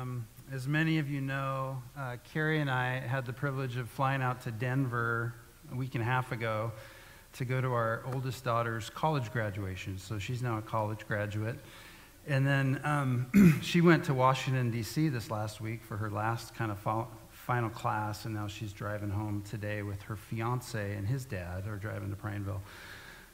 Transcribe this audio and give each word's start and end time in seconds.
Um, 0.00 0.26
as 0.50 0.66
many 0.66 0.98
of 0.98 1.10
you 1.10 1.20
know, 1.20 1.82
uh, 1.98 2.16
Carrie 2.32 2.60
and 2.60 2.70
I 2.70 3.00
had 3.00 3.26
the 3.26 3.34
privilege 3.34 3.76
of 3.76 3.86
flying 3.90 4.22
out 4.22 4.40
to 4.42 4.50
Denver 4.50 5.34
a 5.70 5.76
week 5.76 5.94
and 5.94 6.00
a 6.00 6.06
half 6.06 6.32
ago 6.32 6.72
to 7.34 7.44
go 7.44 7.60
to 7.60 7.68
our 7.74 8.02
oldest 8.14 8.42
daughter's 8.42 8.88
college 8.88 9.30
graduation. 9.30 9.98
So 9.98 10.18
she's 10.18 10.42
now 10.42 10.56
a 10.56 10.62
college 10.62 11.06
graduate. 11.06 11.58
And 12.26 12.46
then 12.46 12.80
um, 12.82 13.60
she 13.62 13.82
went 13.82 14.04
to 14.04 14.14
Washington, 14.14 14.70
D.C. 14.70 15.10
this 15.10 15.30
last 15.30 15.60
week 15.60 15.82
for 15.82 15.98
her 15.98 16.08
last 16.08 16.54
kind 16.54 16.70
of 16.70 16.78
fo- 16.78 17.08
final 17.30 17.68
class, 17.68 18.24
and 18.24 18.34
now 18.34 18.46
she's 18.46 18.72
driving 18.72 19.10
home 19.10 19.42
today 19.50 19.82
with 19.82 20.00
her 20.02 20.16
fiance 20.16 20.94
and 20.94 21.06
his 21.06 21.26
dad 21.26 21.66
are 21.66 21.76
driving 21.76 22.08
to 22.08 22.16
Prineville. 22.16 22.62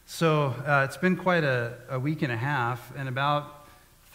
So 0.04 0.46
uh, 0.66 0.84
it's 0.84 0.96
been 0.96 1.16
quite 1.16 1.44
a, 1.44 1.74
a 1.90 2.00
week 2.00 2.22
and 2.22 2.32
a 2.32 2.36
half, 2.36 2.92
and 2.96 3.08
about 3.08 3.65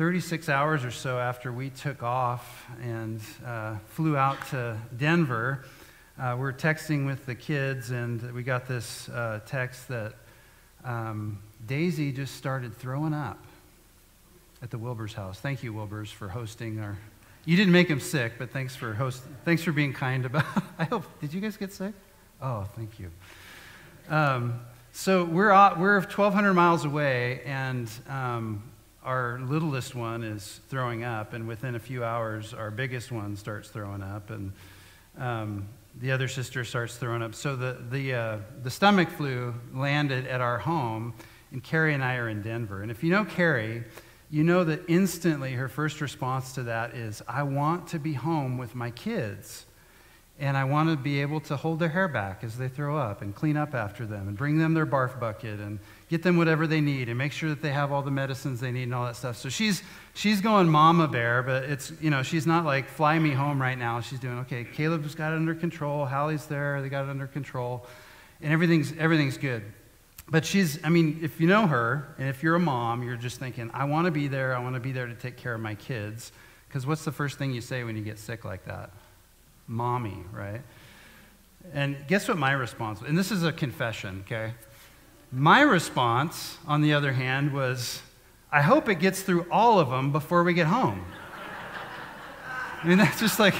36 0.02 0.50
hours 0.50 0.84
or 0.84 0.90
so 0.90 1.20
after 1.20 1.54
we 1.54 1.70
took 1.70 2.02
off 2.02 2.66
and 2.82 3.22
uh, 3.46 3.76
flew 3.90 4.18
out 4.18 4.36
to 4.48 4.76
Denver, 4.98 5.64
uh, 6.20 6.36
we 6.40 6.44
are 6.48 6.52
texting 6.52 7.05
with 7.05 7.23
the 7.28 7.36
kids, 7.36 7.92
and 7.92 8.20
we 8.32 8.42
got 8.42 8.68
this 8.68 9.09
uh, 9.09 9.42
text 9.45 9.88
that 9.90 10.16
um, 10.84 11.38
Daisy 11.68 12.12
just 12.12 12.36
started 12.36 12.76
throwing 12.76 13.14
up 13.14 13.45
at 14.64 14.72
the 14.72 14.78
Wilbur's 14.80 15.14
house. 15.14 15.40
Thank 15.40 15.62
you, 15.62 15.72
Wilbur's, 15.72 16.09
for 16.09 16.30
hosting 16.30 16.80
our. 16.80 16.98
You 17.45 17.56
didn't 17.56 17.73
make 17.73 17.88
him 17.88 18.00
sick, 18.00 18.34
but 18.40 18.50
thanks 18.50 18.76
for 18.76 18.95
host. 18.95 19.22
Thanks 19.45 19.62
for 19.62 19.72
being 19.72 19.94
kind 19.94 20.26
about. 20.26 20.45
I 20.80 20.86
hope. 20.86 21.04
Did 21.20 21.31
you 21.31 21.42
guys 21.42 21.58
get 21.58 21.73
sick? 21.73 21.94
Oh, 22.42 22.68
thank 22.76 22.98
you. 22.98 23.12
Um, 24.09 24.62
so 24.94 25.26
we're, 25.26 25.52
we're 25.78 26.00
1,200 26.00 26.56
miles 26.56 26.86
away, 26.86 27.44
and 27.45 27.88
um, 28.09 28.64
our 29.04 29.40
littlest 29.40 29.96
one 29.96 30.23
is 30.23 30.62
throwing 30.70 31.04
up, 31.04 31.34
and 31.34 31.48
within 31.48 31.76
a 31.76 31.80
few 31.80 32.04
hours, 32.04 32.54
our 32.54 32.70
biggest 32.70 33.12
one 33.12 33.36
starts 33.36 33.70
throwing 33.70 34.04
up, 34.04 34.30
and 34.30 34.54
um, 35.18 35.68
the 36.00 36.12
other 36.12 36.28
sister 36.28 36.64
starts 36.64 36.98
throwing 36.98 37.22
up. 37.22 37.34
So 37.34 37.56
the, 37.56 37.78
the, 37.90 38.14
uh, 38.14 38.38
the 38.64 38.70
stomach 38.70 39.09
flu 39.09 39.53
landed 39.73 40.28
at 40.28 40.40
our 40.40 40.59
home, 40.59 41.14
and 41.52 41.64
Carrie 41.64 41.94
and 41.94 42.03
I 42.03 42.16
are 42.16 42.30
in 42.30 42.42
Denver. 42.42 42.81
And 42.81 42.92
if 42.92 43.03
you 43.03 43.09
know 43.09 43.25
Carrie, 43.25 43.84
you 44.30 44.44
know 44.44 44.64
that 44.64 44.81
instantly 44.88 45.53
her 45.53 45.68
first 45.68 46.00
response 46.00 46.53
to 46.53 46.64
that 46.64 46.95
is, 46.95 47.22
I 47.28 47.44
want 47.44 47.88
to 47.90 48.00
be 48.00 48.14
home 48.14 48.58
with 48.58 48.75
my 48.75 48.92
kids 48.92 49.66
and 50.42 50.58
I 50.58 50.64
want 50.64 50.89
to 50.89 50.97
be 50.97 51.22
able 51.22 51.39
to 51.42 51.56
hold 51.56 51.78
their 51.78 51.89
hair 51.89 52.08
back 52.08 52.44
as 52.44 52.58
they 52.58 52.67
throw 52.67 52.97
up 52.97 53.22
and 53.22 53.34
clean 53.34 53.56
up 53.56 53.75
after 53.75 54.08
them 54.08 54.28
and 54.28 54.36
bring 54.36 54.58
them 54.58 54.73
their 54.73 54.88
barf 54.88 55.20
bucket 55.20 55.59
and 55.59 55.78
get 56.09 56.23
them 56.23 56.36
whatever 56.36 56.66
they 56.66 56.81
need 56.81 57.09
and 57.09 57.17
make 57.17 57.31
sure 57.31 57.50
that 57.50 57.61
they 57.61 57.70
have 57.70 57.92
all 57.92 58.02
the 58.02 58.09
medicines 58.09 58.59
they 58.59 58.72
need 58.72 58.84
and 58.84 58.95
all 58.95 59.06
that 59.06 59.16
stuff. 59.16 59.38
So 59.38 59.50
she's 59.50 59.84
she's 60.16 60.42
going 60.42 60.67
mama 60.67 61.08
bear, 61.08 61.44
but 61.44 61.66
it's 61.66 61.94
you 62.02 62.09
know 62.09 62.23
she's 62.23 62.47
not 62.47 62.66
like 62.66 62.89
fly 62.89 63.19
me 63.19 63.30
home 63.30 63.62
right 63.62 63.78
now. 63.78 64.02
She's 64.02 64.19
doing 64.19 64.39
okay. 64.39 64.64
Caleb's 64.64 65.14
got 65.14 65.31
it 65.31 65.36
under 65.36 65.53
control. 65.53 66.08
Hallie's 66.08 66.47
there. 66.47 66.81
They 66.81 66.89
got 66.89 67.06
it 67.06 67.09
under 67.12 67.28
control, 67.28 67.86
and 68.42 68.52
everything's 68.52 68.94
everything's 68.97 69.38
good. 69.38 69.64
But 70.28 70.44
she's 70.44 70.84
I 70.84 70.89
mean 70.89 71.19
if 71.22 71.39
you 71.39 71.45
know 71.45 71.67
her 71.67 72.16
and 72.17 72.28
if 72.28 72.42
you're 72.42 72.56
a 72.56 72.59
mom, 72.59 73.03
you're 73.03 73.16
just 73.16 73.39
thinking 73.39 73.69
I 73.75 73.86
want 73.86 74.06
to 74.06 74.12
be 74.12 74.28
there. 74.28 74.56
I 74.56 74.59
want 74.59 74.73
to 74.73 74.81
be 74.81 74.92
there 74.92 75.06
to 75.06 75.14
take 75.14 75.38
care 75.38 75.53
of 75.53 75.62
my 75.62 75.75
kids. 75.75 76.31
Because 76.67 76.88
what's 76.88 77.06
the 77.06 77.12
first 77.12 77.38
thing 77.38 77.53
you 77.53 77.62
say 77.62 77.84
when 77.84 77.95
you 77.95 78.02
get 78.02 78.17
sick 78.17 78.44
like 78.44 78.66
that? 78.66 78.92
Mommy, 79.67 80.17
right? 80.31 80.62
And 81.73 81.95
guess 82.08 82.28
what 82.28 82.38
my 82.38 82.52
response 82.52 83.02
was? 83.02 83.09
And 83.09 83.17
this 83.17 83.31
is 83.31 83.44
a 83.44 83.52
confession, 83.52 84.23
okay? 84.26 84.53
My 85.31 85.62
response, 85.62 86.58
on 86.68 86.81
the 86.81 86.94
other 86.94 87.14
hand, 87.14 87.53
was 87.53 88.02
I 88.52 88.62
hope 88.62 88.90
it 88.90 88.95
gets 88.95 89.22
through 89.22 89.45
all 89.50 89.80
of 89.80 89.90
them 89.90 90.12
before 90.12 90.44
we 90.44 90.53
get 90.53 90.68
home. 90.68 91.06
I 92.84 92.88
mean, 92.88 92.98
that's 92.98 93.20
just 93.20 93.40
like 93.40 93.53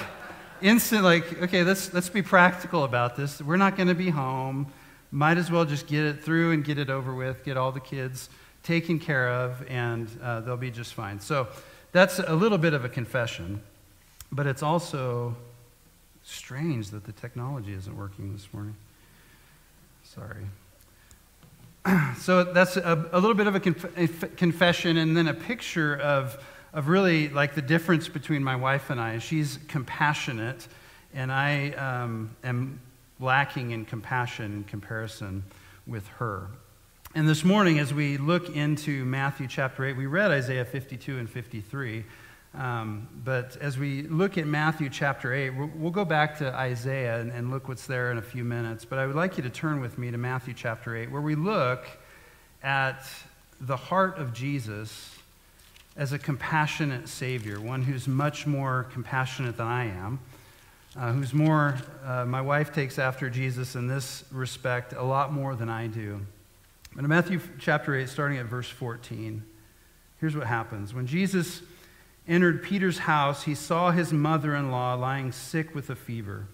instant, 0.62 1.04
like, 1.04 1.42
okay, 1.44 1.64
let's, 1.64 1.94
let's 1.94 2.10
be 2.10 2.22
practical 2.22 2.84
about 2.84 3.16
this. 3.16 3.42
We're 3.42 3.58
not 3.58 3.78
going 3.78 3.88
to 3.88 3.96
be 3.96 4.10
home. 4.10 4.68
Might 5.12 5.38
as 5.38 5.52
well 5.52 5.64
just 5.64 5.88
get 5.88 6.04
it 6.04 6.24
through 6.24 6.52
and 6.52 6.64
get 6.64 6.78
it 6.78 6.90
over 6.90 7.14
with, 7.14 7.44
get 7.44 7.56
all 7.56 7.72
the 7.72 7.80
kids 7.80 8.30
taken 8.64 9.00
care 9.00 9.30
of, 9.30 9.66
and 9.70 10.09
uh, 10.22 10.42
they'll 10.42 10.58
be 10.58 10.72
just 10.72 10.94
fine. 10.94 11.20
So 11.20 11.48
that's 11.92 12.20
a 12.20 12.34
little 12.36 12.58
bit 12.58 12.74
of 12.74 12.84
a 12.84 12.90
confession, 12.90 13.62
but 14.31 14.48
it's 14.48 14.64
also 14.64 15.36
strange 16.31 16.90
that 16.92 17.03
the 17.03 17.12
technology 17.12 17.74
isn't 17.74 17.96
working 17.96 18.34
this 18.34 18.47
morning. 18.53 18.75
Sorry. 20.03 20.46
so 22.18 22.44
that's 22.44 22.78
a, 22.78 23.09
a, 23.12 23.19
little 23.19 23.34
bit 23.34 23.47
of 23.47 23.56
a, 23.56 23.59
conf- 23.59 24.36
confession 24.38 24.97
and 24.97 25.16
then 25.16 25.28
a 25.28 25.34
picture 25.34 25.96
of, 25.97 26.44
of 26.74 26.88
really 26.88 27.30
like 27.30 27.56
the 27.56 27.62
difference 27.62 28.08
between 28.08 28.44
my 28.44 28.56
wife 28.56 28.90
and 28.90 29.00
I. 29.00 29.19
She's 29.19 29.59
compassionate, 29.68 30.68
and 31.14 31.31
I 31.31 31.72
um, 31.72 32.36
am 32.44 32.80
lacking 33.19 33.72
in 33.72 33.86
compassion 33.86 34.53
in 34.53 34.63
comparison 34.63 35.44
with 35.88 36.08
her. 36.08 36.48
And 37.13 37.28
this 37.28 37.44
morning, 37.44 37.80
as 37.80 37.94
we 37.94 38.18
look 38.18 38.56
into 38.56 39.03
Matthew 39.03 39.48
chapter 39.48 39.84
8, 39.84 39.98
we 39.98 40.06
read 40.06 40.31
Isaiah 40.31 40.63
52 40.63 41.19
and 41.19 41.30
53. 41.30 42.06
Um, 42.53 43.07
but 43.23 43.56
as 43.62 43.78
we 43.78 44.03
look 44.03 44.38
at 44.38 44.45
Matthew 44.45 44.89
chapter 44.89 45.34
8, 45.34 45.51
we'll, 45.51 45.72
we'll 45.73 45.91
go 45.91 46.03
back 46.03 46.38
to 46.39 46.53
Isaiah 46.53 47.22
and, 47.22 47.31
and, 47.31 47.50
look 47.50 47.69
what's 47.69 47.88
there 47.88 48.12
in 48.12 48.17
a 48.17 48.22
few 48.22 48.44
minutes. 48.44 48.84
But 48.84 49.00
I 49.00 49.07
would 49.07 49.16
like 49.16 49.38
you 49.38 49.44
to 49.44 49.50
turn 49.50 49.79
with 49.79 49.97
me 49.97 50.12
to 50.12 50.17
Matthew 50.17 50.53
chapter 50.53 50.95
8, 50.95 51.09
where 51.12 51.22
we 51.22 51.35
look 51.35 51.85
at 52.62 53.06
the 53.62 53.78
heart 53.78 54.17
of 54.17 54.34
Jesus 54.34 55.17
as 55.95 56.12
a 56.12 56.19
compassionate 56.19 57.07
Savior, 57.07 57.59
one 57.62 57.84
who's 57.84 58.06
much 58.06 58.45
more 58.45 58.88
compassionate 58.91 59.56
than 59.56 59.68
I 59.68 59.85
am, 59.85 60.19
uh, 60.97 61.13
who's 61.13 61.33
more, 61.33 61.78
uh, 62.06 62.25
my 62.25 62.41
wife 62.41 62.73
takes 62.73 63.00
after 63.00 63.29
Jesus 63.29 63.75
in 63.75 63.88
this 63.88 64.25
respect 64.29 64.91
a 64.91 65.03
lot 65.03 65.31
more 65.31 65.56
than 65.56 65.69
I 65.69 65.88
do. 65.88 66.19
But 66.94 67.06
in 67.06 67.09
Matthew 67.09 67.39
chapter 67.59 67.95
8, 67.95 68.09
starting 68.09 68.39
at 68.39 68.45
verse 68.45 68.68
14, 68.68 69.41
here's 70.19 70.35
what 70.35 70.47
happens. 70.47 70.94
When 70.94 71.07
Jesus 71.07 71.62
entered 72.31 72.64
Peter's 72.64 73.00
house, 73.00 73.44
he 73.44 73.53
saw 73.53 73.92
his 73.92 74.14
mother 74.14 74.56
in 74.56 74.72
law 74.72 74.94
lying 74.94 75.31
sick 75.31 75.75
with 75.75 75.90
a 75.90 75.96
fever. 75.96 76.47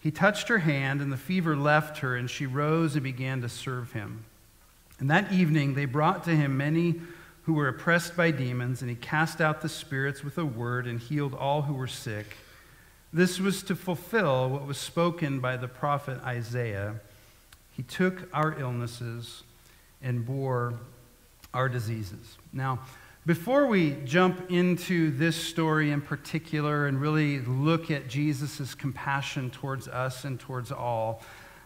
He 0.00 0.10
touched 0.10 0.48
her 0.48 0.58
hand, 0.58 1.02
and 1.02 1.12
the 1.12 1.18
fever 1.18 1.54
left 1.54 1.98
her, 1.98 2.16
and 2.16 2.30
she 2.30 2.46
rose 2.46 2.94
and 2.94 3.04
began 3.04 3.42
to 3.42 3.48
serve 3.48 3.92
him. 3.92 4.24
And 4.98 5.10
that 5.10 5.30
evening 5.30 5.74
they 5.74 5.84
brought 5.84 6.24
to 6.24 6.30
him 6.30 6.56
many 6.56 7.00
who 7.42 7.52
were 7.52 7.68
oppressed 7.68 8.16
by 8.16 8.30
demons, 8.30 8.80
and 8.80 8.88
he 8.88 8.96
cast 8.96 9.40
out 9.40 9.60
the 9.60 9.68
spirits 9.68 10.24
with 10.24 10.38
a 10.38 10.44
word 10.44 10.86
and 10.86 10.98
healed 10.98 11.34
all 11.34 11.62
who 11.62 11.74
were 11.74 11.86
sick. 11.86 12.36
This 13.12 13.38
was 13.38 13.62
to 13.64 13.76
fulfill 13.76 14.48
what 14.48 14.66
was 14.66 14.78
spoken 14.78 15.40
by 15.40 15.56
the 15.56 15.68
prophet 15.68 16.22
Isaiah. 16.24 16.94
He 17.72 17.82
took 17.82 18.28
our 18.32 18.58
illnesses 18.58 19.42
and 20.02 20.24
bore 20.24 20.74
our 21.52 21.68
diseases. 21.68 22.38
Now, 22.52 22.80
before 23.26 23.66
we 23.66 23.92
jump 24.06 24.50
into 24.50 25.10
this 25.10 25.36
story 25.36 25.90
in 25.90 26.00
particular 26.00 26.86
and 26.86 26.98
really 26.98 27.40
look 27.40 27.90
at 27.90 28.08
Jesus' 28.08 28.74
compassion 28.74 29.50
towards 29.50 29.88
us 29.88 30.24
and 30.24 30.40
towards 30.40 30.72
all, 30.72 31.22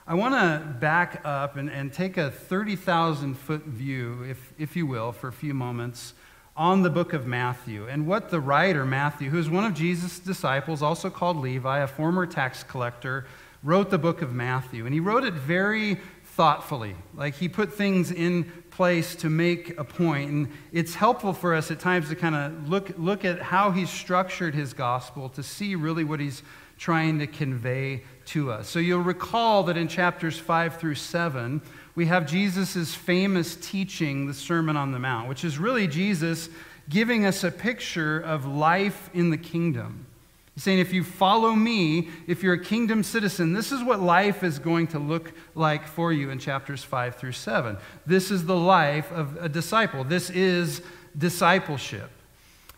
I 0.06 0.14
want 0.14 0.34
to 0.34 0.66
back 0.80 1.22
up 1.24 1.56
and, 1.56 1.70
and 1.70 1.92
take 1.92 2.16
a 2.16 2.30
30,000 2.30 3.34
foot 3.36 3.64
view, 3.64 4.24
if, 4.28 4.52
if 4.58 4.76
you 4.76 4.84
will, 4.84 5.12
for 5.12 5.28
a 5.28 5.32
few 5.32 5.54
moments 5.54 6.14
on 6.56 6.82
the 6.82 6.90
book 6.90 7.12
of 7.12 7.26
Matthew 7.26 7.86
and 7.88 8.06
what 8.06 8.30
the 8.30 8.40
writer, 8.40 8.84
Matthew, 8.84 9.30
who 9.30 9.38
is 9.38 9.48
one 9.48 9.64
of 9.64 9.74
Jesus' 9.74 10.18
disciples, 10.18 10.82
also 10.82 11.08
called 11.08 11.36
Levi, 11.36 11.78
a 11.78 11.86
former 11.86 12.26
tax 12.26 12.64
collector, 12.64 13.26
wrote 13.62 13.90
the 13.90 13.98
book 13.98 14.22
of 14.22 14.32
Matthew. 14.32 14.84
And 14.84 14.92
he 14.92 15.00
wrote 15.00 15.24
it 15.24 15.34
very 15.34 15.98
thoughtfully. 16.36 16.96
Like 17.14 17.34
he 17.34 17.48
put 17.48 17.72
things 17.72 18.10
in 18.10 18.44
place 18.70 19.14
to 19.16 19.30
make 19.30 19.78
a 19.78 19.84
point. 19.84 20.30
And 20.30 20.48
it's 20.72 20.94
helpful 20.94 21.32
for 21.32 21.54
us 21.54 21.70
at 21.70 21.78
times 21.78 22.08
to 22.08 22.16
kind 22.16 22.34
of 22.34 22.68
look, 22.68 22.90
look 22.98 23.24
at 23.24 23.40
how 23.40 23.70
he's 23.70 23.90
structured 23.90 24.54
his 24.54 24.72
gospel 24.72 25.28
to 25.30 25.42
see 25.42 25.76
really 25.76 26.02
what 26.02 26.18
he's 26.18 26.42
trying 26.76 27.20
to 27.20 27.28
convey 27.28 28.02
to 28.26 28.50
us. 28.50 28.68
So 28.68 28.80
you'll 28.80 29.00
recall 29.00 29.62
that 29.64 29.76
in 29.76 29.86
chapters 29.86 30.36
5 30.36 30.78
through 30.78 30.96
7, 30.96 31.62
we 31.94 32.06
have 32.06 32.26
Jesus' 32.26 32.94
famous 32.94 33.54
teaching, 33.54 34.26
the 34.26 34.34
Sermon 34.34 34.76
on 34.76 34.90
the 34.90 34.98
Mount, 34.98 35.28
which 35.28 35.44
is 35.44 35.56
really 35.56 35.86
Jesus 35.86 36.48
giving 36.88 37.24
us 37.24 37.44
a 37.44 37.50
picture 37.52 38.18
of 38.18 38.44
life 38.44 39.08
in 39.14 39.30
the 39.30 39.38
kingdom. 39.38 40.06
He's 40.54 40.62
saying, 40.62 40.78
if 40.78 40.92
you 40.92 41.02
follow 41.02 41.52
me, 41.52 42.08
if 42.28 42.42
you're 42.42 42.54
a 42.54 42.62
kingdom 42.62 43.02
citizen, 43.02 43.52
this 43.52 43.72
is 43.72 43.82
what 43.82 44.00
life 44.00 44.44
is 44.44 44.60
going 44.60 44.86
to 44.88 45.00
look 45.00 45.32
like 45.56 45.86
for 45.86 46.12
you 46.12 46.30
in 46.30 46.38
chapters 46.38 46.84
5 46.84 47.16
through 47.16 47.32
7. 47.32 47.76
This 48.06 48.30
is 48.30 48.46
the 48.46 48.56
life 48.56 49.10
of 49.10 49.36
a 49.40 49.48
disciple. 49.48 50.04
This 50.04 50.30
is 50.30 50.80
discipleship. 51.18 52.10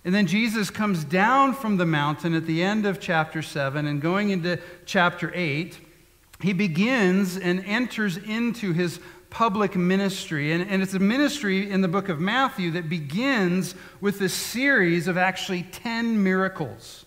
And 0.07 0.15
then 0.15 0.27
Jesus 0.27 0.71
comes 0.71 1.05
down 1.05 1.53
from 1.53 1.77
the 1.77 1.85
mountain 1.85 2.33
at 2.33 2.47
the 2.47 2.63
end 2.63 2.87
of 2.87 3.01
chapter 3.01 3.43
7 3.43 3.87
and 3.87 4.01
going 4.01 4.31
into 4.31 4.59
chapter 4.87 5.33
8, 5.35 5.79
he 6.41 6.53
begins 6.53 7.37
and 7.37 7.65
enters 7.65 8.17
into 8.17 8.73
his 8.73 9.01
public 9.31 9.75
ministry. 9.75 10.53
And, 10.53 10.71
and 10.71 10.83
it's 10.83 10.95
a 10.95 10.99
ministry 10.99 11.71
in 11.71 11.81
the 11.81 11.89
book 11.89 12.09
of 12.09 12.21
Matthew 12.21 12.71
that 12.73 12.89
begins 12.89 13.75
with 14.01 14.21
a 14.21 14.29
series 14.29 15.09
of 15.09 15.19
actually 15.19 15.65
10 15.65 16.23
miracles. 16.23 17.06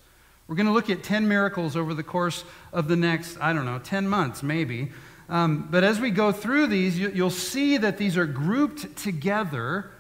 We're 0.50 0.56
going 0.56 0.66
to 0.66 0.74
look 0.74 0.90
at 0.90 1.04
10 1.04 1.28
miracles 1.28 1.78
over 1.78 1.94
the 1.94 2.02
course 2.02 2.44
of 2.74 2.88
the 2.88 2.96
next, 2.96 3.38
I 3.40 3.54
don't 3.54 3.66
know, 3.66 3.78
10 3.78 4.08
months 4.08 4.42
maybe. 4.42 4.90
Um, 5.30 5.68
but 5.70 5.84
as 5.84 6.00
we 6.00 6.10
go 6.10 6.32
through 6.32 6.68
these, 6.68 6.98
you, 6.98 7.12
you'll 7.14 7.30
see 7.30 7.78
that 7.78 8.00
these 8.00 8.18
are 8.18 8.26
grouped 8.26 8.98
together 8.98 9.92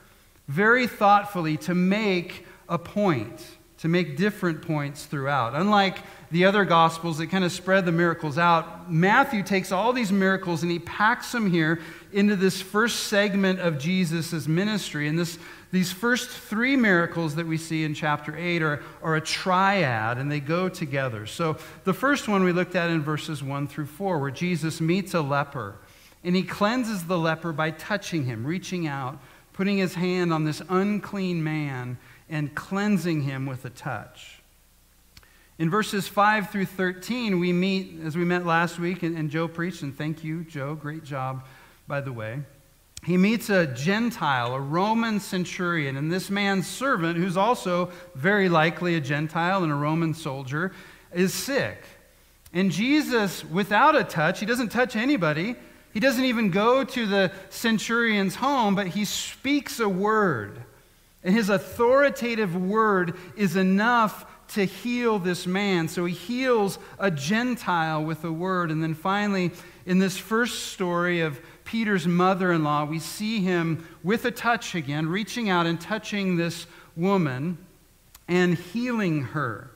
very 0.47 0.87
thoughtfully 0.87 1.55
to 1.57 1.75
make 1.75 2.47
a 2.67 2.79
point, 2.79 3.45
to 3.77 3.87
make 3.87 4.17
different 4.17 4.63
points 4.63 5.05
throughout. 5.05 5.53
Unlike 5.53 5.99
the 6.31 6.45
other 6.45 6.65
gospels 6.65 7.19
that 7.19 7.27
kind 7.27 7.43
of 7.43 7.51
spread 7.51 7.85
the 7.85 7.91
miracles 7.91 8.39
out, 8.39 8.91
Matthew 8.91 9.43
takes 9.43 9.71
all 9.71 9.93
these 9.93 10.11
miracles 10.11 10.63
and 10.63 10.71
he 10.71 10.79
packs 10.79 11.31
them 11.31 11.51
here 11.51 11.79
into 12.11 12.35
this 12.35 12.59
first 12.59 13.01
segment 13.01 13.59
of 13.59 13.77
Jesus' 13.77 14.47
ministry. 14.47 15.07
And 15.07 15.19
this, 15.19 15.37
these 15.71 15.91
first 15.91 16.29
three 16.29 16.75
miracles 16.75 17.35
that 17.35 17.45
we 17.45 17.57
see 17.57 17.83
in 17.83 17.93
chapter 17.93 18.35
8 18.35 18.61
are, 18.61 18.83
are 19.03 19.15
a 19.15 19.21
triad 19.21 20.17
and 20.17 20.31
they 20.31 20.39
go 20.39 20.67
together. 20.67 21.27
So 21.27 21.57
the 21.83 21.93
first 21.93 22.27
one 22.27 22.43
we 22.43 22.51
looked 22.51 22.75
at 22.75 22.89
in 22.89 23.03
verses 23.03 23.43
1 23.43 23.67
through 23.67 23.85
4, 23.85 24.19
where 24.19 24.31
Jesus 24.31 24.81
meets 24.81 25.13
a 25.13 25.21
leper 25.21 25.75
and 26.23 26.35
he 26.35 26.43
cleanses 26.43 27.05
the 27.05 27.17
leper 27.17 27.53
by 27.53 27.71
touching 27.71 28.25
him, 28.25 28.45
reaching 28.45 28.87
out, 28.87 29.19
putting 29.53 29.77
his 29.77 29.93
hand 29.93 30.33
on 30.33 30.43
this 30.43 30.61
unclean 30.69 31.43
man 31.43 31.97
and 32.29 32.53
cleansing 32.55 33.21
him 33.21 33.45
with 33.45 33.63
a 33.65 33.69
touch. 33.69 34.41
In 35.59 35.69
verses 35.69 36.07
5 36.07 36.51
through 36.51 36.65
13, 36.65 37.39
we 37.39 37.51
meet, 37.51 37.99
as 38.05 38.15
we 38.15 38.23
met 38.23 38.45
last 38.45 38.79
week, 38.79 39.03
and, 39.03 39.17
and, 39.17 39.29
Joe 39.29 39.47
preached, 39.47 39.81
and 39.81 39.95
thank 39.95 40.23
you, 40.23 40.45
Joe, 40.45 40.73
great 40.73 41.03
job, 41.03 41.45
by 41.85 41.99
the 41.99 42.13
way. 42.13 42.39
He 43.03 43.17
meets 43.17 43.49
a 43.49 43.65
Gentile, 43.65 44.53
a 44.53 44.59
Roman 44.59 45.19
centurion, 45.19 45.95
and 45.95 46.11
this 46.11 46.29
man's 46.29 46.67
servant, 46.67 47.17
who's 47.17 47.37
also 47.37 47.91
very 48.13 48.49
likely 48.49 48.95
a 48.95 49.01
Gentile 49.01 49.63
and 49.63 49.71
a 49.71 49.75
Roman 49.75 50.13
soldier, 50.13 50.73
is 51.13 51.33
sick. 51.33 51.83
And 52.53 52.71
Jesus, 52.71 53.45
without 53.45 53.95
a 53.95 54.03
touch, 54.03 54.39
he 54.39 54.45
doesn't 54.45 54.69
touch 54.69 54.95
anybody. 54.95 55.55
He 55.93 55.99
doesn't 55.99 56.25
even 56.25 56.51
go 56.51 56.83
to 56.83 57.05
the 57.05 57.31
centurion's 57.49 58.35
home, 58.35 58.75
but 58.75 58.87
he 58.87 59.05
speaks 59.05 59.79
a 59.79 59.89
word. 59.89 60.61
And 61.23 61.33
his 61.33 61.49
authoritative 61.49 62.55
word 62.55 63.15
is 63.35 63.55
enough 63.55 64.25
to 64.49 64.65
heal 64.65 65.19
this 65.19 65.45
man. 65.45 65.87
So 65.87 66.05
he 66.05 66.13
heals 66.13 66.79
a 66.97 67.11
Gentile 67.11 68.03
with 68.03 68.23
a 68.23 68.31
word. 68.31 68.71
And 68.71 68.81
then 68.81 68.95
finally, 68.95 69.51
in 69.85 69.99
this 69.99 70.17
first 70.17 70.71
story 70.71 71.21
of 71.21 71.39
Peter's 71.69 72.07
mother 72.07 72.51
in 72.51 72.63
law, 72.63 72.83
we 72.83 72.97
see 72.97 73.41
him 73.41 73.87
with 74.03 74.25
a 74.25 74.31
touch 74.31 74.73
again, 74.73 75.07
reaching 75.07 75.51
out 75.51 75.67
and 75.67 75.79
touching 75.79 76.35
this 76.35 76.65
woman 76.95 77.59
and 78.27 78.55
healing 78.55 79.21
her. 79.21 79.69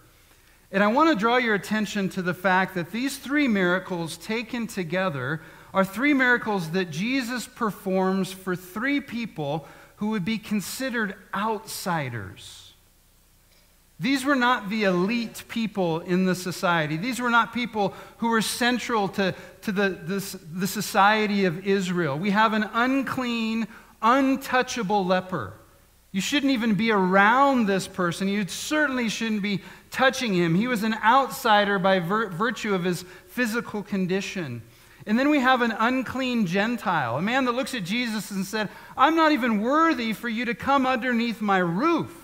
And 0.71 0.83
I 0.83 0.87
want 0.87 1.11
to 1.11 1.15
draw 1.15 1.37
your 1.37 1.53
attention 1.53 2.09
to 2.09 2.23
the 2.23 2.33
fact 2.33 2.73
that 2.73 2.91
these 2.91 3.19
three 3.19 3.47
miracles 3.47 4.17
taken 4.17 4.65
together 4.65 5.43
are 5.71 5.85
three 5.85 6.15
miracles 6.15 6.71
that 6.71 6.89
Jesus 6.89 7.45
performs 7.45 8.31
for 8.31 8.55
three 8.55 8.99
people 8.99 9.67
who 9.97 10.07
would 10.09 10.25
be 10.25 10.39
considered 10.39 11.13
outsiders. 11.31 12.62
These 13.99 14.25
were 14.25 14.35
not 14.35 14.69
the 14.69 14.83
elite 14.83 15.43
people 15.47 15.99
in 16.01 16.25
the 16.25 16.35
society. 16.35 16.97
These 16.97 17.19
were 17.19 17.29
not 17.29 17.53
people 17.53 17.93
who 18.17 18.29
were 18.29 18.41
central 18.41 19.07
to, 19.09 19.35
to 19.61 19.71
the, 19.71 19.89
this, 19.89 20.35
the 20.51 20.67
society 20.67 21.45
of 21.45 21.65
Israel. 21.65 22.17
We 22.17 22.31
have 22.31 22.53
an 22.53 22.69
unclean, 22.73 23.67
untouchable 24.01 25.05
leper. 25.05 25.53
You 26.11 26.21
shouldn't 26.21 26.51
even 26.51 26.75
be 26.75 26.91
around 26.91 27.65
this 27.65 27.87
person. 27.87 28.27
You 28.27 28.47
certainly 28.47 29.09
shouldn't 29.09 29.41
be 29.41 29.61
touching 29.89 30.33
him. 30.33 30.53
He 30.53 30.67
was 30.67 30.83
an 30.83 30.95
outsider 30.95 31.79
by 31.79 31.99
vir- 31.99 32.29
virtue 32.29 32.75
of 32.75 32.83
his 32.83 33.03
physical 33.27 33.83
condition. 33.83 34.61
And 35.05 35.17
then 35.17 35.29
we 35.29 35.39
have 35.39 35.61
an 35.61 35.71
unclean 35.71 36.45
Gentile, 36.45 37.17
a 37.17 37.21
man 37.21 37.45
that 37.45 37.53
looks 37.53 37.73
at 37.73 37.83
Jesus 37.83 38.31
and 38.31 38.45
said, 38.45 38.69
I'm 38.95 39.15
not 39.15 39.31
even 39.31 39.61
worthy 39.61 40.13
for 40.13 40.29
you 40.29 40.45
to 40.45 40.53
come 40.53 40.85
underneath 40.85 41.41
my 41.41 41.57
roof 41.57 42.22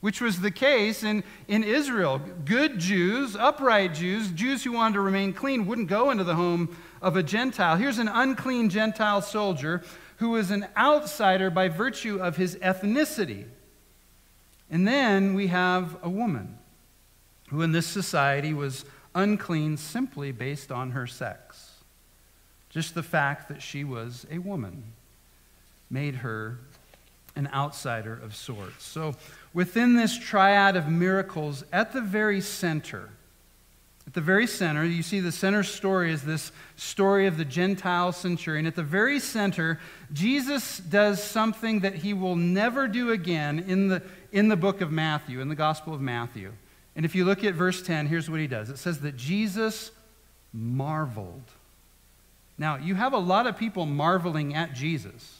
which 0.00 0.20
was 0.20 0.40
the 0.40 0.50
case 0.50 1.02
in, 1.02 1.22
in 1.46 1.62
Israel. 1.62 2.20
Good 2.44 2.78
Jews, 2.78 3.36
upright 3.36 3.94
Jews, 3.94 4.30
Jews 4.30 4.64
who 4.64 4.72
wanted 4.72 4.94
to 4.94 5.00
remain 5.00 5.32
clean, 5.32 5.66
wouldn't 5.66 5.88
go 5.88 6.10
into 6.10 6.24
the 6.24 6.34
home 6.34 6.76
of 7.02 7.16
a 7.16 7.22
Gentile. 7.22 7.76
Here's 7.76 7.98
an 7.98 8.08
unclean 8.08 8.70
Gentile 8.70 9.20
soldier 9.22 9.82
who 10.16 10.30
was 10.30 10.50
an 10.50 10.66
outsider 10.76 11.50
by 11.50 11.68
virtue 11.68 12.18
of 12.18 12.36
his 12.36 12.56
ethnicity. 12.56 13.44
And 14.70 14.86
then 14.86 15.34
we 15.34 15.48
have 15.48 15.96
a 16.02 16.08
woman 16.08 16.58
who 17.48 17.62
in 17.62 17.72
this 17.72 17.86
society 17.86 18.52
was 18.52 18.84
unclean 19.14 19.76
simply 19.76 20.30
based 20.32 20.70
on 20.70 20.92
her 20.92 21.06
sex. 21.06 21.70
Just 22.70 22.94
the 22.94 23.02
fact 23.02 23.48
that 23.48 23.60
she 23.60 23.82
was 23.82 24.26
a 24.30 24.38
woman 24.38 24.84
made 25.90 26.16
her 26.16 26.58
an 27.34 27.48
outsider 27.52 28.12
of 28.12 28.36
sorts. 28.36 28.84
So, 28.84 29.14
within 29.52 29.96
this 29.96 30.18
triad 30.18 30.76
of 30.76 30.88
miracles, 30.88 31.64
at 31.72 31.92
the 31.92 32.00
very 32.00 32.40
center, 32.40 33.10
at 34.06 34.14
the 34.14 34.20
very 34.20 34.48
center, 34.48 34.84
you 34.84 35.04
see 35.04 35.20
the 35.20 35.30
center 35.30 35.62
story 35.62 36.10
is 36.10 36.22
this 36.22 36.50
story 36.74 37.26
of 37.28 37.36
the 37.36 37.44
Gentile 37.44 38.10
centurion. 38.10 38.66
At 38.66 38.74
the 38.74 38.82
very 38.82 39.20
center, 39.20 39.78
Jesus 40.12 40.78
does 40.78 41.22
something 41.22 41.80
that 41.80 41.94
he 41.94 42.12
will 42.12 42.34
never 42.34 42.88
do 42.88 43.12
again 43.12 43.60
in 43.60 43.86
the, 43.86 44.02
in 44.32 44.48
the 44.48 44.56
book 44.56 44.80
of 44.80 44.90
Matthew, 44.90 45.40
in 45.40 45.48
the 45.48 45.54
Gospel 45.54 45.94
of 45.94 46.00
Matthew. 46.00 46.52
And 46.96 47.04
if 47.04 47.14
you 47.14 47.24
look 47.24 47.44
at 47.44 47.54
verse 47.54 47.82
10, 47.82 48.08
here's 48.08 48.28
what 48.28 48.40
he 48.40 48.48
does 48.48 48.68
it 48.68 48.78
says 48.78 49.00
that 49.02 49.16
Jesus 49.16 49.92
marveled. 50.52 51.44
Now, 52.58 52.76
you 52.76 52.96
have 52.96 53.12
a 53.12 53.18
lot 53.18 53.46
of 53.46 53.56
people 53.56 53.86
marveling 53.86 54.54
at 54.54 54.74
Jesus. 54.74 55.39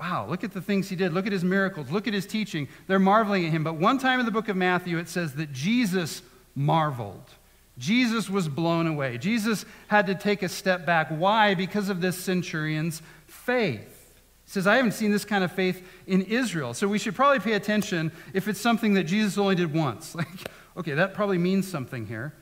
Wow, 0.00 0.26
look 0.26 0.42
at 0.44 0.52
the 0.52 0.62
things 0.62 0.88
he 0.88 0.96
did. 0.96 1.12
Look 1.12 1.26
at 1.26 1.32
his 1.32 1.44
miracles. 1.44 1.90
Look 1.90 2.08
at 2.08 2.14
his 2.14 2.26
teaching. 2.26 2.68
They're 2.86 2.98
marveling 2.98 3.44
at 3.44 3.52
him. 3.52 3.62
But 3.62 3.74
one 3.74 3.98
time 3.98 4.18
in 4.18 4.24
the 4.24 4.32
book 4.32 4.48
of 4.48 4.56
Matthew, 4.56 4.96
it 4.96 5.10
says 5.10 5.34
that 5.34 5.52
Jesus 5.52 6.22
marveled. 6.54 7.28
Jesus 7.76 8.30
was 8.30 8.48
blown 8.48 8.86
away. 8.86 9.18
Jesus 9.18 9.66
had 9.88 10.06
to 10.06 10.14
take 10.14 10.42
a 10.42 10.48
step 10.48 10.86
back. 10.86 11.08
Why? 11.10 11.54
Because 11.54 11.90
of 11.90 12.00
this 12.00 12.16
centurion's 12.16 13.02
faith. 13.26 14.12
He 14.44 14.50
says, 14.50 14.66
I 14.66 14.76
haven't 14.76 14.92
seen 14.92 15.10
this 15.10 15.26
kind 15.26 15.44
of 15.44 15.52
faith 15.52 15.86
in 16.06 16.22
Israel. 16.22 16.72
So 16.72 16.88
we 16.88 16.98
should 16.98 17.14
probably 17.14 17.40
pay 17.40 17.52
attention 17.52 18.10
if 18.32 18.48
it's 18.48 18.60
something 18.60 18.94
that 18.94 19.04
Jesus 19.04 19.36
only 19.36 19.54
did 19.54 19.74
once. 19.74 20.14
Like, 20.16 20.48
okay, 20.78 20.94
that 20.94 21.12
probably 21.12 21.36
means 21.36 21.70
something 21.70 22.06
here. 22.06 22.32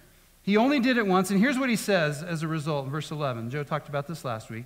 He 0.43 0.57
only 0.57 0.79
did 0.79 0.97
it 0.97 1.07
once. 1.07 1.31
And 1.31 1.41
here's 1.41 1.59
what 1.59 1.69
he 1.69 1.77
says 1.77 2.23
as 2.23 2.45
a 2.45 2.49
result 2.49 2.85
in 2.85 2.91
verse 2.91 3.11
11. 3.11 3.51
Joe 3.51 3.65
talked 3.65 3.89
about 3.89 4.07
this 4.07 4.25
last 4.25 4.49
week. 4.49 4.65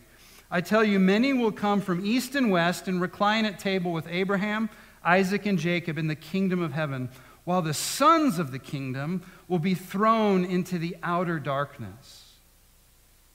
I 0.54 0.60
tell 0.60 0.84
you, 0.84 0.98
many 0.98 1.32
will 1.32 1.50
come 1.50 1.80
from 1.80 2.04
east 2.04 2.34
and 2.34 2.50
west 2.50 2.86
and 2.86 3.00
recline 3.00 3.46
at 3.46 3.58
table 3.58 3.90
with 3.90 4.06
Abraham, 4.06 4.68
Isaac, 5.02 5.46
and 5.46 5.58
Jacob 5.58 5.96
in 5.96 6.08
the 6.08 6.14
kingdom 6.14 6.60
of 6.60 6.74
heaven, 6.74 7.08
while 7.44 7.62
the 7.62 7.72
sons 7.72 8.38
of 8.38 8.52
the 8.52 8.58
kingdom 8.58 9.22
will 9.48 9.58
be 9.58 9.74
thrown 9.74 10.44
into 10.44 10.78
the 10.78 10.94
outer 11.02 11.38
darkness. 11.38 12.34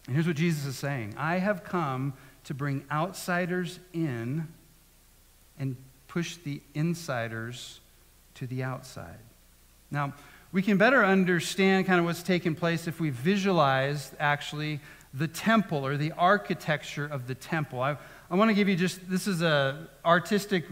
And 0.05 0.15
here's 0.15 0.27
what 0.27 0.35
Jesus 0.35 0.65
is 0.67 0.77
saying 0.77 1.15
I 1.17 1.37
have 1.39 1.63
come 1.63 2.13
to 2.43 2.53
bring 2.53 2.85
outsiders 2.91 3.79
in 3.93 4.47
and 5.57 5.75
push 6.07 6.35
the 6.35 6.61
insiders 6.75 7.79
to 8.35 8.45
the 8.45 8.61
outside. 8.61 9.17
Now, 9.89 10.13
we 10.51 10.61
can 10.61 10.77
better 10.77 11.03
understand 11.03 11.87
kind 11.87 11.99
of 11.99 12.05
what's 12.05 12.23
taking 12.23 12.53
place 12.53 12.87
if 12.87 12.99
we 12.99 13.09
visualize 13.09 14.11
actually 14.19 14.79
the 15.13 15.27
temple 15.27 15.85
or 15.85 15.97
the 15.97 16.11
architecture 16.13 17.05
of 17.05 17.27
the 17.27 17.35
temple. 17.35 17.81
I, 17.81 17.97
I 18.29 18.35
want 18.35 18.49
to 18.49 18.55
give 18.55 18.67
you 18.67 18.75
just 18.75 19.09
this 19.09 19.27
is 19.27 19.41
a 19.41 19.87
artistic 20.05 20.65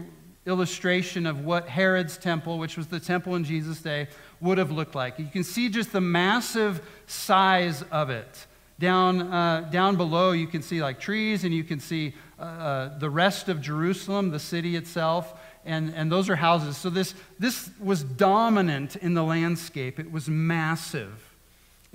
illustration 0.46 1.26
of 1.26 1.44
what 1.44 1.68
Herod's 1.68 2.16
temple, 2.16 2.58
which 2.58 2.76
was 2.76 2.86
the 2.86 3.00
temple 3.00 3.34
in 3.34 3.44
Jesus' 3.44 3.80
day, 3.80 4.08
would 4.40 4.58
have 4.58 4.70
looked 4.70 4.94
like. 4.94 5.18
You 5.18 5.26
can 5.26 5.44
see 5.44 5.68
just 5.68 5.92
the 5.92 6.00
massive 6.00 6.80
size 7.06 7.82
of 7.90 8.10
it. 8.10 8.46
Down, 8.78 9.22
uh, 9.22 9.68
down 9.72 9.96
below, 9.96 10.32
you 10.32 10.46
can 10.46 10.62
see 10.62 10.82
like 10.82 11.00
trees, 11.00 11.44
and 11.44 11.52
you 11.52 11.64
can 11.64 11.80
see 11.80 12.14
uh, 12.38 12.42
uh, 12.42 12.98
the 12.98 13.10
rest 13.10 13.48
of 13.48 13.60
Jerusalem, 13.60 14.30
the 14.30 14.38
city 14.38 14.76
itself, 14.76 15.34
and, 15.64 15.92
and 15.94 16.12
those 16.12 16.28
are 16.28 16.36
houses. 16.36 16.76
So 16.76 16.90
this, 16.90 17.14
this 17.38 17.70
was 17.80 18.04
dominant 18.04 18.94
in 18.96 19.14
the 19.14 19.24
landscape. 19.24 19.98
It 19.98 20.12
was 20.12 20.28
massive. 20.28 21.25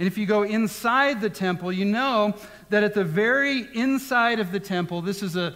And 0.02 0.08
if 0.08 0.18
you 0.18 0.26
go 0.26 0.42
inside 0.42 1.22
the 1.22 1.30
temple, 1.30 1.72
you 1.72 1.86
know 1.86 2.34
that 2.72 2.82
at 2.82 2.96
the 2.96 3.04
very 3.04 3.68
inside 3.76 4.40
of 4.40 4.52
the 4.52 4.60
temple, 4.60 5.04
this 5.04 5.22
is 5.22 5.36
a, 5.36 5.54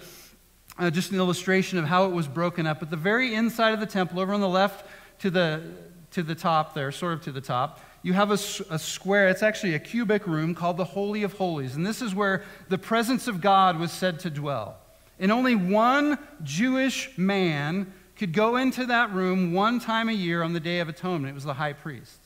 uh, 0.77 0.91
just 0.91 1.09
an 1.09 1.17
illustration 1.17 1.79
of 1.79 1.85
how 1.85 2.05
it 2.05 2.11
was 2.11 2.27
broken 2.27 2.67
up. 2.67 2.83
At 2.83 2.91
the 2.91 2.95
very 2.95 3.33
inside 3.33 3.73
of 3.73 3.79
the 3.79 3.87
temple, 3.87 4.19
over 4.19 4.35
on 4.35 4.41
the 4.41 4.47
left 4.47 4.85
to 5.21 5.31
the, 5.31 5.63
to 6.11 6.21
the 6.21 6.35
top 6.35 6.75
there, 6.75 6.91
sort 6.91 7.13
of 7.13 7.21
to 7.23 7.31
the 7.31 7.41
top, 7.41 7.79
you 8.03 8.13
have 8.13 8.29
a, 8.29 8.37
a, 8.69 8.77
square, 8.77 9.29
it's 9.29 9.41
actually 9.41 9.73
a 9.73 9.79
cubic 9.79 10.27
room 10.27 10.53
called 10.53 10.77
the 10.77 10.85
Holy 10.85 11.23
of 11.23 11.33
Holies. 11.33 11.75
And 11.75 11.83
this 11.83 12.03
is 12.03 12.13
where 12.13 12.43
the 12.69 12.77
presence 12.77 13.27
of 13.27 13.41
God 13.41 13.79
was 13.79 13.91
said 13.91 14.19
to 14.19 14.29
dwell. 14.29 14.77
And 15.17 15.31
only 15.31 15.55
one 15.55 16.19
Jewish 16.43 17.17
man 17.17 17.91
could 18.15 18.31
go 18.31 18.57
into 18.57 18.85
that 18.85 19.11
room 19.11 19.53
one 19.53 19.79
time 19.79 20.07
a 20.07 20.13
year 20.13 20.43
on 20.43 20.53
the 20.53 20.59
Day 20.59 20.81
of 20.81 20.87
Atonement. 20.87 21.31
It 21.31 21.33
was 21.33 21.45
the 21.45 21.55
high 21.55 21.73
priest. 21.73 22.24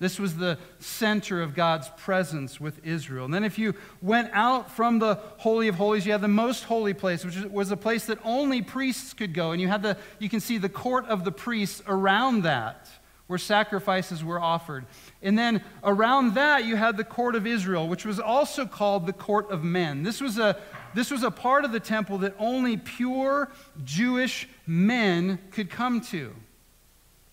This 0.00 0.20
was 0.20 0.36
the 0.36 0.58
center 0.78 1.42
of 1.42 1.54
God's 1.54 1.88
presence 1.96 2.60
with 2.60 2.84
Israel. 2.86 3.24
And 3.24 3.34
then, 3.34 3.42
if 3.42 3.58
you 3.58 3.74
went 4.00 4.30
out 4.32 4.70
from 4.70 5.00
the 5.00 5.16
Holy 5.38 5.66
of 5.66 5.74
Holies, 5.74 6.06
you 6.06 6.12
had 6.12 6.20
the 6.20 6.28
most 6.28 6.64
holy 6.64 6.94
place, 6.94 7.24
which 7.24 7.36
was 7.50 7.72
a 7.72 7.76
place 7.76 8.06
that 8.06 8.18
only 8.22 8.62
priests 8.62 9.12
could 9.12 9.34
go. 9.34 9.50
And 9.50 9.60
you, 9.60 9.66
had 9.66 9.82
the, 9.82 9.96
you 10.20 10.28
can 10.28 10.38
see 10.38 10.56
the 10.56 10.68
court 10.68 11.06
of 11.06 11.24
the 11.24 11.32
priests 11.32 11.82
around 11.88 12.42
that 12.42 12.88
where 13.28 13.38
sacrifices 13.38 14.24
were 14.24 14.40
offered. 14.40 14.86
And 15.22 15.38
then 15.38 15.62
around 15.84 16.34
that, 16.34 16.64
you 16.64 16.76
had 16.76 16.96
the 16.96 17.04
court 17.04 17.34
of 17.34 17.46
Israel, 17.46 17.86
which 17.86 18.06
was 18.06 18.18
also 18.18 18.66
called 18.66 19.06
the 19.06 19.12
court 19.12 19.50
of 19.50 19.62
men. 19.62 20.02
This 20.02 20.20
was 20.20 20.38
a, 20.38 20.58
this 20.94 21.10
was 21.10 21.22
a 21.22 21.30
part 21.30 21.64
of 21.64 21.72
the 21.72 21.80
temple 21.80 22.18
that 22.18 22.34
only 22.38 22.78
pure 22.78 23.50
Jewish 23.84 24.48
men 24.66 25.38
could 25.50 25.68
come 25.68 26.00
to. 26.02 26.34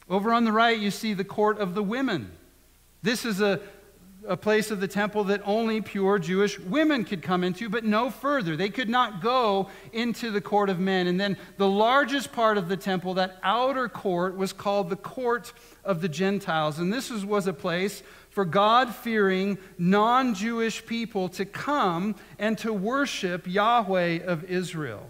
Over 0.09 0.33
on 0.33 0.43
the 0.43 0.51
right, 0.51 0.77
you 0.77 0.91
see 0.91 1.13
the 1.13 1.23
court 1.23 1.59
of 1.59 1.75
the 1.75 1.83
women. 1.83 2.31
This 3.05 3.23
is 3.23 3.39
a, 3.39 3.61
a 4.27 4.35
place 4.35 4.71
of 4.71 4.79
the 4.79 4.87
temple 4.87 5.25
that 5.25 5.43
only 5.45 5.79
pure 5.79 6.17
Jewish 6.17 6.57
women 6.57 7.05
could 7.05 7.21
come 7.21 7.43
into, 7.43 7.69
but 7.69 7.83
no 7.85 8.09
further. 8.09 8.55
They 8.55 8.69
could 8.69 8.89
not 8.89 9.21
go 9.21 9.69
into 9.93 10.31
the 10.31 10.41
court 10.41 10.71
of 10.71 10.79
men. 10.79 11.05
And 11.05 11.19
then 11.19 11.37
the 11.57 11.67
largest 11.67 12.33
part 12.33 12.57
of 12.57 12.67
the 12.67 12.75
temple, 12.75 13.13
that 13.13 13.37
outer 13.43 13.87
court, 13.87 14.35
was 14.35 14.53
called 14.53 14.89
the 14.89 14.95
court 14.95 15.53
of 15.83 16.01
the 16.01 16.09
Gentiles. 16.09 16.79
And 16.79 16.91
this 16.91 17.11
was, 17.11 17.23
was 17.23 17.45
a 17.45 17.53
place 17.53 18.01
for 18.31 18.43
God 18.43 18.95
fearing, 18.95 19.59
non 19.77 20.33
Jewish 20.33 20.83
people 20.83 21.29
to 21.29 21.45
come 21.45 22.15
and 22.39 22.57
to 22.57 22.73
worship 22.73 23.45
Yahweh 23.45 24.23
of 24.25 24.45
Israel. 24.45 25.07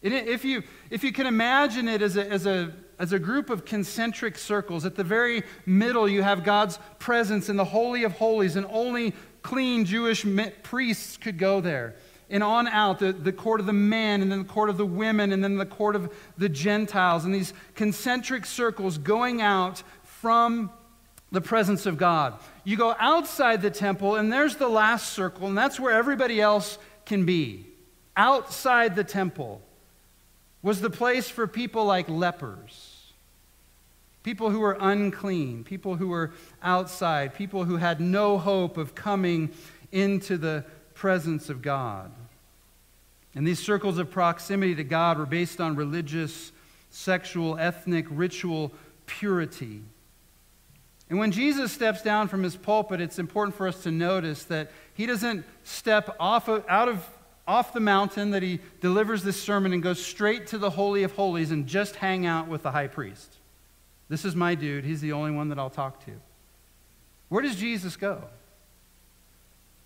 if, 0.00 0.46
you, 0.46 0.62
if 0.88 1.04
you 1.04 1.12
can 1.12 1.26
imagine 1.26 1.88
it 1.88 2.00
as 2.00 2.16
a, 2.16 2.26
as 2.26 2.46
a 2.46 2.72
as 2.98 3.12
a 3.12 3.18
group 3.18 3.50
of 3.50 3.64
concentric 3.64 4.36
circles. 4.36 4.84
At 4.84 4.96
the 4.96 5.04
very 5.04 5.44
middle, 5.66 6.08
you 6.08 6.22
have 6.22 6.44
God's 6.44 6.78
presence 6.98 7.48
in 7.48 7.56
the 7.56 7.64
Holy 7.64 8.04
of 8.04 8.12
Holies, 8.12 8.56
and 8.56 8.66
only 8.70 9.14
clean 9.42 9.84
Jewish 9.84 10.26
priests 10.62 11.16
could 11.16 11.38
go 11.38 11.60
there. 11.60 11.94
And 12.30 12.42
on 12.42 12.68
out, 12.68 12.98
the, 12.98 13.12
the 13.12 13.32
court 13.32 13.60
of 13.60 13.66
the 13.66 13.72
men, 13.72 14.20
and 14.20 14.30
then 14.30 14.40
the 14.40 14.52
court 14.52 14.68
of 14.68 14.76
the 14.76 14.86
women, 14.86 15.32
and 15.32 15.42
then 15.42 15.56
the 15.56 15.64
court 15.64 15.96
of 15.96 16.12
the 16.36 16.48
Gentiles, 16.48 17.24
and 17.24 17.34
these 17.34 17.54
concentric 17.74 18.44
circles 18.44 18.98
going 18.98 19.40
out 19.40 19.82
from 20.02 20.70
the 21.30 21.40
presence 21.40 21.86
of 21.86 21.96
God. 21.96 22.38
You 22.64 22.76
go 22.76 22.94
outside 22.98 23.62
the 23.62 23.70
temple, 23.70 24.16
and 24.16 24.32
there's 24.32 24.56
the 24.56 24.68
last 24.68 25.12
circle, 25.12 25.46
and 25.46 25.56
that's 25.56 25.78
where 25.78 25.94
everybody 25.94 26.40
else 26.40 26.78
can 27.06 27.24
be. 27.24 27.66
Outside 28.16 28.96
the 28.96 29.04
temple 29.04 29.62
was 30.60 30.80
the 30.80 30.90
place 30.90 31.28
for 31.28 31.46
people 31.46 31.84
like 31.84 32.08
lepers 32.08 32.87
people 34.22 34.50
who 34.50 34.60
were 34.60 34.76
unclean, 34.80 35.64
people 35.64 35.96
who 35.96 36.08
were 36.08 36.32
outside, 36.62 37.34
people 37.34 37.64
who 37.64 37.76
had 37.76 38.00
no 38.00 38.38
hope 38.38 38.76
of 38.76 38.94
coming 38.94 39.50
into 39.92 40.36
the 40.36 40.64
presence 40.94 41.48
of 41.48 41.62
God. 41.62 42.12
And 43.34 43.46
these 43.46 43.60
circles 43.60 43.98
of 43.98 44.10
proximity 44.10 44.74
to 44.74 44.84
God 44.84 45.18
were 45.18 45.26
based 45.26 45.60
on 45.60 45.76
religious, 45.76 46.52
sexual, 46.90 47.58
ethnic, 47.58 48.06
ritual 48.10 48.72
purity. 49.06 49.82
And 51.08 51.18
when 51.18 51.32
Jesus 51.32 51.72
steps 51.72 52.02
down 52.02 52.28
from 52.28 52.42
his 52.42 52.56
pulpit, 52.56 53.00
it's 53.00 53.18
important 53.18 53.56
for 53.56 53.66
us 53.66 53.82
to 53.84 53.90
notice 53.90 54.44
that 54.44 54.70
he 54.94 55.06
doesn't 55.06 55.44
step 55.64 56.14
off 56.18 56.48
of, 56.48 56.64
out 56.68 56.88
of 56.88 57.08
off 57.46 57.72
the 57.72 57.80
mountain 57.80 58.32
that 58.32 58.42
he 58.42 58.60
delivers 58.82 59.22
this 59.22 59.40
sermon 59.40 59.72
and 59.72 59.82
goes 59.82 60.04
straight 60.04 60.46
to 60.48 60.58
the 60.58 60.68
holy 60.68 61.02
of 61.02 61.12
holies 61.12 61.50
and 61.50 61.66
just 61.66 61.96
hang 61.96 62.26
out 62.26 62.46
with 62.46 62.62
the 62.62 62.70
high 62.70 62.86
priest. 62.86 63.37
This 64.08 64.24
is 64.24 64.34
my 64.34 64.54
dude. 64.54 64.84
He's 64.84 65.00
the 65.00 65.12
only 65.12 65.30
one 65.30 65.48
that 65.50 65.58
I'll 65.58 65.70
talk 65.70 66.04
to. 66.06 66.12
Where 67.28 67.42
does 67.42 67.56
Jesus 67.56 67.96
go? 67.96 68.22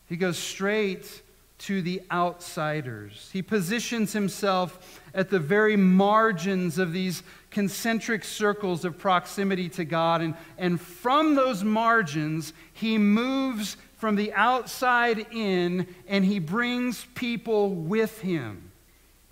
He 0.07 0.17
goes 0.17 0.39
straight 0.39 1.23
to 1.59 1.81
the 1.81 2.03
outsiders. 2.11 3.31
He 3.33 3.41
positions 3.41 4.13
himself 4.13 5.01
at 5.15 5.31
the 5.31 5.39
very 5.39 5.77
margins 5.77 6.79
of 6.79 6.93
these 6.93 7.23
concentric 7.51 8.25
circles 8.25 8.85
of 8.85 8.99
proximity 8.99 9.69
to 9.71 9.85
God. 9.85 10.23
And, 10.23 10.35
and 10.59 10.81
from 10.81 11.37
those 11.37 11.63
margins, 11.63 12.53
he 12.73 12.99
moves 12.99 13.77
from 13.97 14.17
the 14.17 14.33
outside 14.33 15.27
in 15.31 15.87
and 16.09 16.25
he 16.25 16.41
brings 16.41 17.07
people 17.15 17.71
with 17.71 18.21
him. 18.21 18.73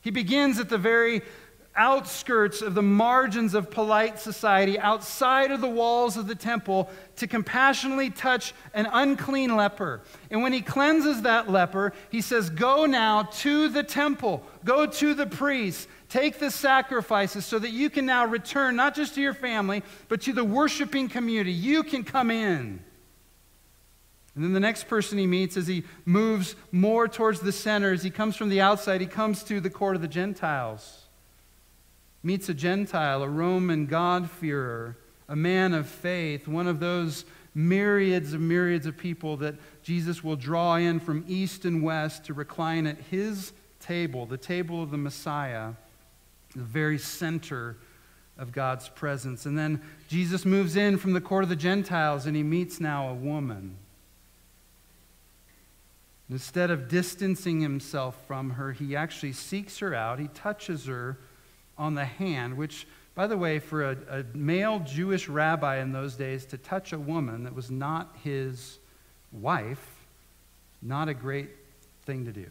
He 0.02 0.12
begins 0.12 0.61
at 0.61 0.68
the 0.68 0.78
very 0.78 1.23
outskirts 1.77 2.62
of 2.62 2.75
the 2.75 2.83
margins 2.83 3.55
of 3.55 3.71
polite 3.71 4.19
society, 4.19 4.79
outside 4.79 5.50
of 5.50 5.61
the 5.61 5.69
walls 5.69 6.17
of 6.17 6.27
the 6.27 6.35
temple, 6.35 6.91
to 7.17 7.27
compassionately 7.27 8.11
touch 8.11 8.53
an 8.75 8.89
unclean 8.93 9.57
leper. 9.57 10.00
And 10.31 10.43
when 10.43 10.53
he 10.53 10.62
cleanses 10.62 11.23
that 11.23 11.50
leper, 11.50 11.93
he 12.11 12.21
says, 12.21 12.50
Go 12.50 12.87
now 12.87 13.23
to 13.23 13.69
the 13.69 13.83
temple, 13.83 14.43
go 14.65 14.87
to 14.87 15.15
the 15.15 15.27
priest, 15.27 15.89
take 16.09 16.39
the 16.39 16.50
sacrifices 16.50 17.47
so 17.47 17.59
that 17.59 17.71
you 17.71 17.89
can 17.89 18.05
now 18.05 18.27
return 18.27 18.75
not 18.75 18.95
just 18.95 19.15
to 19.15 19.21
your 19.21 19.35
family, 19.35 19.83
but 20.09 20.23
to 20.23 20.33
the 20.33 20.45
worshiping 20.45 21.09
community. 21.09 21.53
You 21.53 21.83
can 21.85 22.03
come 22.03 22.31
in. 22.31 22.83
And 24.35 24.45
then 24.45 24.53
the 24.53 24.61
next 24.61 24.89
person 24.89 25.19
he 25.19 25.27
meets 25.27 25.57
as 25.57 25.67
he 25.67 25.85
moves 26.05 26.57
more 26.73 27.09
towards 27.09 27.41
the 27.41 27.53
center, 27.53 27.93
as 27.93 28.03
he 28.03 28.11
comes 28.11 28.37
from 28.37 28.49
the 28.49 28.61
outside, 28.61 29.00
he 29.00 29.07
comes 29.07 29.43
to 29.45 29.61
the 29.61 29.71
court 29.71 29.97
of 29.97 30.03
the 30.03 30.09
Gentiles 30.09 31.00
meets 32.23 32.49
a 32.49 32.55
Gentile, 32.55 33.23
a 33.23 33.29
Roman 33.29 33.87
God-fearer, 33.87 34.97
a 35.29 35.37
man 35.37 35.75
of 35.75 35.89
faith, 35.89 36.47
one 36.47 36.67
of 36.67 36.81
those 36.81 37.25
myriads 37.55 38.33
of 38.33 38.41
myriads 38.41 38.87
of 38.87 38.97
people 38.97 39.37
that 39.39 39.55
Jesus 39.83 40.23
will 40.23 40.37
draw 40.37 40.77
in 40.77 41.00
from 41.00 41.25
east 41.27 41.65
and 41.65 41.83
west 41.83 42.25
to 42.25 42.35
recline 42.35 42.87
at 42.87 42.99
his 43.11 43.53
table, 43.81 44.27
the 44.27 44.37
table 44.37 44.83
of 44.83 44.91
the 44.91 44.99
Messiah, 44.99 45.73
the 46.55 46.62
very 46.62 46.99
center 46.99 47.77
of 48.39 48.53
God's 48.53 48.89
presence. 48.89 49.47
And 49.47 49.59
then 49.59 49.81
Jesus 50.09 50.45
moves 50.45 50.77
in 50.77 50.99
from 50.99 51.12
the 51.12 51.21
court 51.21 51.43
of 51.43 51.49
the 51.49 51.57
Gentiles 51.57 52.27
and 52.27 52.37
he 52.37 52.43
meets 52.43 52.81
now 52.81 53.09
a 53.09 53.15
woman. 53.15 53.77
Instead 56.31 56.71
of 56.71 56.89
distancing 56.89 57.61
himself 57.61 58.17
from 58.27 58.50
her, 58.50 58.73
he 58.73 58.95
actually 58.95 59.33
seeks 59.33 59.79
her 59.79 59.95
out, 59.95 60.21
he 60.21 60.29
touches 60.29 60.87
her 60.87 61.19
on 61.80 61.94
the 61.94 62.04
hand, 62.04 62.58
which, 62.58 62.87
by 63.14 63.26
the 63.26 63.38
way, 63.38 63.58
for 63.58 63.82
a, 63.82 63.96
a 64.10 64.25
male 64.34 64.80
Jewish 64.80 65.28
rabbi 65.28 65.78
in 65.78 65.92
those 65.92 66.14
days 66.14 66.44
to 66.46 66.58
touch 66.58 66.92
a 66.92 66.99
woman 66.99 67.44
that 67.44 67.54
was 67.54 67.70
not 67.70 68.14
his 68.22 68.78
wife, 69.32 69.84
not 70.82 71.08
a 71.08 71.14
great 71.14 71.49
thing 72.04 72.26
to 72.26 72.32
do. 72.32 72.46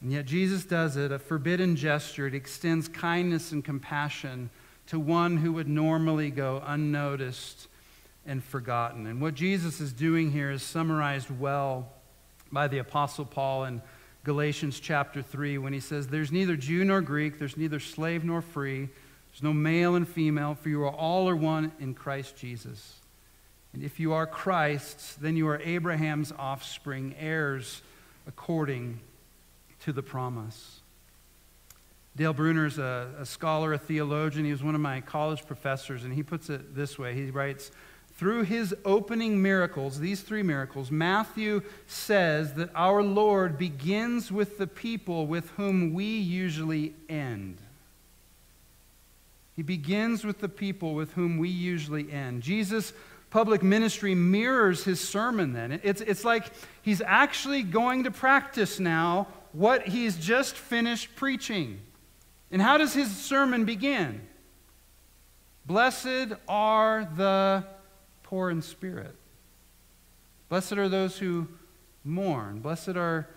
And 0.00 0.12
yet 0.12 0.26
Jesus 0.26 0.64
does 0.64 0.96
it, 0.96 1.12
a 1.12 1.20
forbidden 1.20 1.76
gesture. 1.76 2.26
It 2.26 2.34
extends 2.34 2.88
kindness 2.88 3.52
and 3.52 3.64
compassion 3.64 4.50
to 4.88 4.98
one 4.98 5.36
who 5.36 5.52
would 5.52 5.68
normally 5.68 6.30
go 6.30 6.62
unnoticed 6.66 7.68
and 8.26 8.42
forgotten. 8.42 9.06
And 9.06 9.20
what 9.20 9.34
Jesus 9.34 9.80
is 9.80 9.92
doing 9.92 10.32
here 10.32 10.50
is 10.50 10.64
summarized 10.64 11.30
well 11.30 11.88
by 12.50 12.66
the 12.66 12.78
Apostle 12.78 13.24
Paul 13.24 13.64
in 13.64 13.82
Galatians 14.26 14.80
chapter 14.80 15.22
3 15.22 15.58
when 15.58 15.72
he 15.72 15.78
says, 15.78 16.08
There's 16.08 16.32
neither 16.32 16.56
Jew 16.56 16.84
nor 16.84 17.00
Greek, 17.00 17.38
there's 17.38 17.56
neither 17.56 17.78
slave 17.78 18.24
nor 18.24 18.42
free, 18.42 18.88
there's 19.30 19.42
no 19.42 19.52
male 19.52 19.94
and 19.94 20.06
female, 20.06 20.56
for 20.56 20.68
you 20.68 20.82
are 20.82 20.90
all 20.90 21.28
are 21.28 21.36
one 21.36 21.70
in 21.78 21.94
Christ 21.94 22.36
Jesus. 22.36 22.94
And 23.72 23.84
if 23.84 24.00
you 24.00 24.14
are 24.14 24.26
Christ's, 24.26 25.14
then 25.14 25.36
you 25.36 25.46
are 25.46 25.60
Abraham's 25.60 26.32
offspring, 26.36 27.14
heirs 27.20 27.82
according 28.26 28.98
to 29.82 29.92
the 29.92 30.02
promise. 30.02 30.80
Dale 32.16 32.32
Bruner's 32.32 32.78
a, 32.78 33.08
a 33.20 33.26
scholar, 33.26 33.74
a 33.74 33.78
theologian. 33.78 34.44
He 34.44 34.50
was 34.50 34.64
one 34.64 34.74
of 34.74 34.80
my 34.80 35.02
college 35.02 35.46
professors, 35.46 36.02
and 36.02 36.12
he 36.12 36.24
puts 36.24 36.50
it 36.50 36.74
this 36.74 36.98
way. 36.98 37.14
He 37.14 37.30
writes, 37.30 37.70
through 38.16 38.44
his 38.44 38.74
opening 38.84 39.42
miracles, 39.42 40.00
these 40.00 40.22
three 40.22 40.42
miracles, 40.42 40.90
Matthew 40.90 41.62
says 41.86 42.54
that 42.54 42.70
our 42.74 43.02
Lord 43.02 43.58
begins 43.58 44.32
with 44.32 44.56
the 44.56 44.66
people 44.66 45.26
with 45.26 45.50
whom 45.50 45.92
we 45.92 46.04
usually 46.04 46.94
end. 47.10 47.58
He 49.54 49.62
begins 49.62 50.24
with 50.24 50.40
the 50.40 50.48
people 50.48 50.94
with 50.94 51.12
whom 51.12 51.36
we 51.36 51.50
usually 51.50 52.10
end. 52.10 52.42
Jesus' 52.42 52.94
public 53.28 53.62
ministry 53.62 54.14
mirrors 54.14 54.84
his 54.84 54.98
sermon 54.98 55.52
then. 55.52 55.78
It's, 55.82 56.00
it's 56.00 56.24
like 56.24 56.50
he's 56.80 57.02
actually 57.02 57.62
going 57.62 58.04
to 58.04 58.10
practice 58.10 58.80
now 58.80 59.28
what 59.52 59.88
he's 59.88 60.16
just 60.16 60.56
finished 60.56 61.14
preaching. 61.16 61.80
And 62.50 62.62
how 62.62 62.78
does 62.78 62.94
his 62.94 63.14
sermon 63.14 63.66
begin? 63.66 64.22
Blessed 65.66 66.32
are 66.48 67.10
the 67.16 67.64
poor 68.26 68.50
in 68.50 68.60
spirit. 68.60 69.14
Blessed 70.48 70.72
are 70.74 70.88
those 70.88 71.18
who 71.18 71.48
mourn. 72.04 72.60
Blessed 72.60 72.96
are 72.96 73.28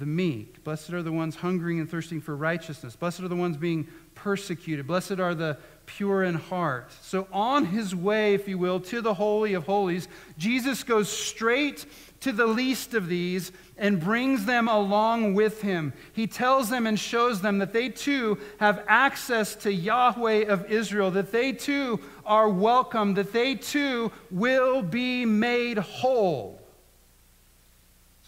the 0.00 0.06
meek. 0.06 0.64
Blessed 0.64 0.94
are 0.94 1.02
the 1.02 1.12
ones 1.12 1.36
hungering 1.36 1.78
and 1.78 1.88
thirsting 1.88 2.22
for 2.22 2.34
righteousness. 2.34 2.96
Blessed 2.96 3.20
are 3.20 3.28
the 3.28 3.36
ones 3.36 3.58
being 3.58 3.86
persecuted. 4.14 4.86
Blessed 4.86 5.20
are 5.20 5.34
the 5.34 5.58
pure 5.84 6.24
in 6.24 6.34
heart. 6.34 6.90
So, 7.02 7.28
on 7.30 7.66
his 7.66 7.94
way, 7.94 8.32
if 8.32 8.48
you 8.48 8.56
will, 8.56 8.80
to 8.80 9.02
the 9.02 9.12
Holy 9.12 9.52
of 9.52 9.66
Holies, 9.66 10.08
Jesus 10.38 10.84
goes 10.84 11.10
straight 11.10 11.84
to 12.20 12.32
the 12.32 12.46
least 12.46 12.94
of 12.94 13.08
these 13.08 13.52
and 13.76 14.00
brings 14.00 14.46
them 14.46 14.68
along 14.68 15.34
with 15.34 15.60
him. 15.60 15.92
He 16.14 16.26
tells 16.26 16.70
them 16.70 16.86
and 16.86 16.98
shows 16.98 17.42
them 17.42 17.58
that 17.58 17.74
they 17.74 17.90
too 17.90 18.38
have 18.58 18.82
access 18.88 19.54
to 19.56 19.72
Yahweh 19.72 20.46
of 20.46 20.70
Israel, 20.70 21.10
that 21.10 21.30
they 21.30 21.52
too 21.52 22.00
are 22.24 22.48
welcome, 22.48 23.12
that 23.14 23.34
they 23.34 23.54
too 23.54 24.12
will 24.30 24.80
be 24.80 25.26
made 25.26 25.76
whole. 25.76 26.59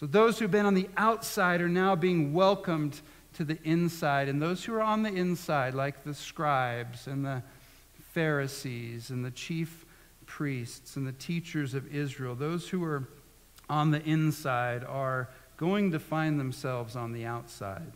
So 0.03 0.07
those 0.07 0.37
who've 0.37 0.51
been 0.51 0.65
on 0.65 0.73
the 0.73 0.89
outside 0.97 1.61
are 1.61 1.69
now 1.69 1.95
being 1.95 2.33
welcomed 2.33 2.99
to 3.35 3.45
the 3.45 3.57
inside. 3.63 4.27
And 4.27 4.41
those 4.41 4.65
who 4.65 4.73
are 4.73 4.81
on 4.81 5.01
the 5.01 5.13
inside, 5.13 5.73
like 5.73 6.03
the 6.03 6.13
scribes 6.13 7.07
and 7.07 7.23
the 7.23 7.41
Pharisees 8.11 9.11
and 9.11 9.23
the 9.23 9.31
chief 9.31 9.85
priests 10.25 10.97
and 10.97 11.07
the 11.07 11.13
teachers 11.13 11.73
of 11.73 11.87
Israel, 11.95 12.35
those 12.35 12.67
who 12.67 12.83
are 12.83 13.07
on 13.69 13.91
the 13.91 14.03
inside 14.03 14.83
are 14.83 15.29
going 15.55 15.91
to 15.91 15.99
find 15.99 16.37
themselves 16.37 16.97
on 16.97 17.13
the 17.13 17.23
outside. 17.23 17.93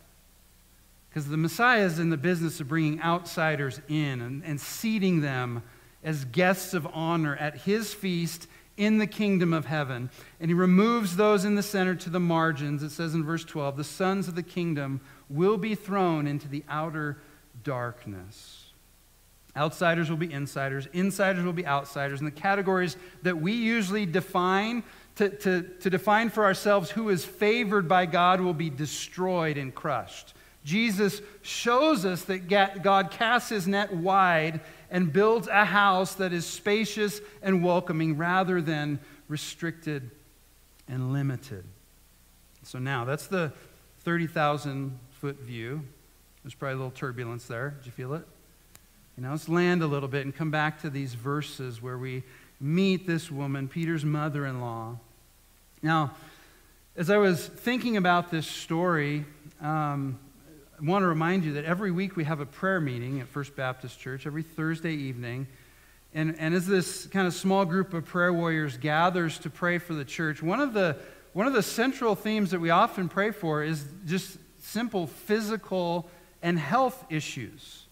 Because 1.10 1.28
the 1.28 1.36
Messiah 1.36 1.84
is 1.84 1.98
in 1.98 2.08
the 2.08 2.16
business 2.16 2.58
of 2.58 2.68
bringing 2.68 3.02
outsiders 3.02 3.82
in 3.86 4.22
and, 4.22 4.42
and 4.46 4.58
seating 4.58 5.20
them 5.20 5.62
as 6.02 6.24
guests 6.24 6.72
of 6.72 6.86
honor 6.86 7.36
at 7.36 7.58
his 7.58 7.92
feast 7.92 8.48
in 8.78 8.98
the 8.98 9.06
kingdom 9.06 9.52
of 9.52 9.66
heaven. 9.66 10.08
And 10.40 10.50
he 10.50 10.54
removes 10.54 11.16
those 11.16 11.44
in 11.44 11.56
the 11.56 11.62
center 11.62 11.94
to 11.96 12.08
the 12.10 12.20
margins. 12.20 12.82
It 12.82 12.90
says 12.90 13.14
in 13.14 13.24
verse 13.24 13.44
12, 13.44 13.76
the 13.76 13.84
sons 13.84 14.28
of 14.28 14.34
the 14.34 14.42
kingdom 14.42 15.02
will 15.28 15.58
be 15.58 15.74
thrown 15.74 16.26
into 16.26 16.48
the 16.48 16.64
outer 16.68 17.18
darkness. 17.64 18.64
Outsiders 19.56 20.08
will 20.08 20.16
be 20.16 20.32
insiders, 20.32 20.86
insiders 20.92 21.44
will 21.44 21.52
be 21.52 21.66
outsiders. 21.66 22.20
And 22.20 22.26
the 22.26 22.40
categories 22.40 22.96
that 23.22 23.36
we 23.36 23.52
usually 23.52 24.06
define 24.06 24.84
to, 25.16 25.30
to, 25.30 25.62
to 25.62 25.90
define 25.90 26.30
for 26.30 26.44
ourselves 26.44 26.90
who 26.90 27.08
is 27.08 27.24
favored 27.24 27.88
by 27.88 28.06
God 28.06 28.40
will 28.40 28.54
be 28.54 28.70
destroyed 28.70 29.58
and 29.58 29.74
crushed. 29.74 30.32
Jesus 30.64 31.20
shows 31.42 32.04
us 32.04 32.22
that 32.24 32.46
God 32.82 33.10
casts 33.10 33.48
his 33.48 33.66
net 33.66 33.92
wide 33.92 34.60
and 34.90 35.12
builds 35.12 35.48
a 35.48 35.64
house 35.64 36.14
that 36.14 36.32
is 36.32 36.46
spacious 36.46 37.20
and 37.42 37.62
welcoming 37.62 38.16
rather 38.16 38.60
than 38.60 38.98
restricted 39.28 40.10
and 40.88 41.12
limited. 41.12 41.64
So 42.62 42.78
now, 42.78 43.04
that's 43.04 43.26
the 43.26 43.52
30,000 44.00 44.98
foot 45.12 45.40
view. 45.40 45.82
There's 46.42 46.54
probably 46.54 46.74
a 46.74 46.76
little 46.76 46.90
turbulence 46.90 47.46
there. 47.46 47.70
Did 47.78 47.86
you 47.86 47.92
feel 47.92 48.14
it? 48.14 48.24
You 49.16 49.24
know, 49.24 49.30
let's 49.32 49.48
land 49.48 49.82
a 49.82 49.86
little 49.86 50.08
bit 50.08 50.24
and 50.24 50.34
come 50.34 50.50
back 50.50 50.80
to 50.82 50.90
these 50.90 51.14
verses 51.14 51.82
where 51.82 51.98
we 51.98 52.22
meet 52.60 53.06
this 53.06 53.30
woman, 53.30 53.68
Peter's 53.68 54.04
mother 54.04 54.46
in 54.46 54.60
law. 54.60 54.96
Now, 55.82 56.12
as 56.96 57.10
I 57.10 57.16
was 57.18 57.46
thinking 57.46 57.96
about 57.96 58.30
this 58.30 58.46
story, 58.46 59.24
um, 59.60 60.18
I 60.80 60.84
want 60.84 61.02
to 61.02 61.08
remind 61.08 61.44
you 61.44 61.54
that 61.54 61.64
every 61.64 61.90
week 61.90 62.14
we 62.14 62.22
have 62.24 62.38
a 62.38 62.46
prayer 62.46 62.80
meeting 62.80 63.20
at 63.20 63.26
First 63.26 63.56
Baptist 63.56 63.98
Church, 63.98 64.26
every 64.26 64.44
Thursday 64.44 64.92
evening. 64.92 65.48
And, 66.14 66.36
and 66.38 66.54
as 66.54 66.66
this 66.66 67.06
kind 67.06 67.26
of 67.26 67.34
small 67.34 67.64
group 67.64 67.94
of 67.94 68.04
prayer 68.04 68.32
warriors 68.32 68.76
gathers 68.76 69.38
to 69.40 69.50
pray 69.50 69.78
for 69.78 69.94
the 69.94 70.04
church, 70.04 70.40
one 70.40 70.60
of 70.60 70.74
the, 70.74 70.96
one 71.32 71.48
of 71.48 71.52
the 71.52 71.64
central 71.64 72.14
themes 72.14 72.52
that 72.52 72.60
we 72.60 72.70
often 72.70 73.08
pray 73.08 73.32
for 73.32 73.64
is 73.64 73.84
just 74.06 74.38
simple 74.60 75.08
physical 75.08 76.08
and 76.42 76.58
health 76.58 77.04
issues. 77.10 77.86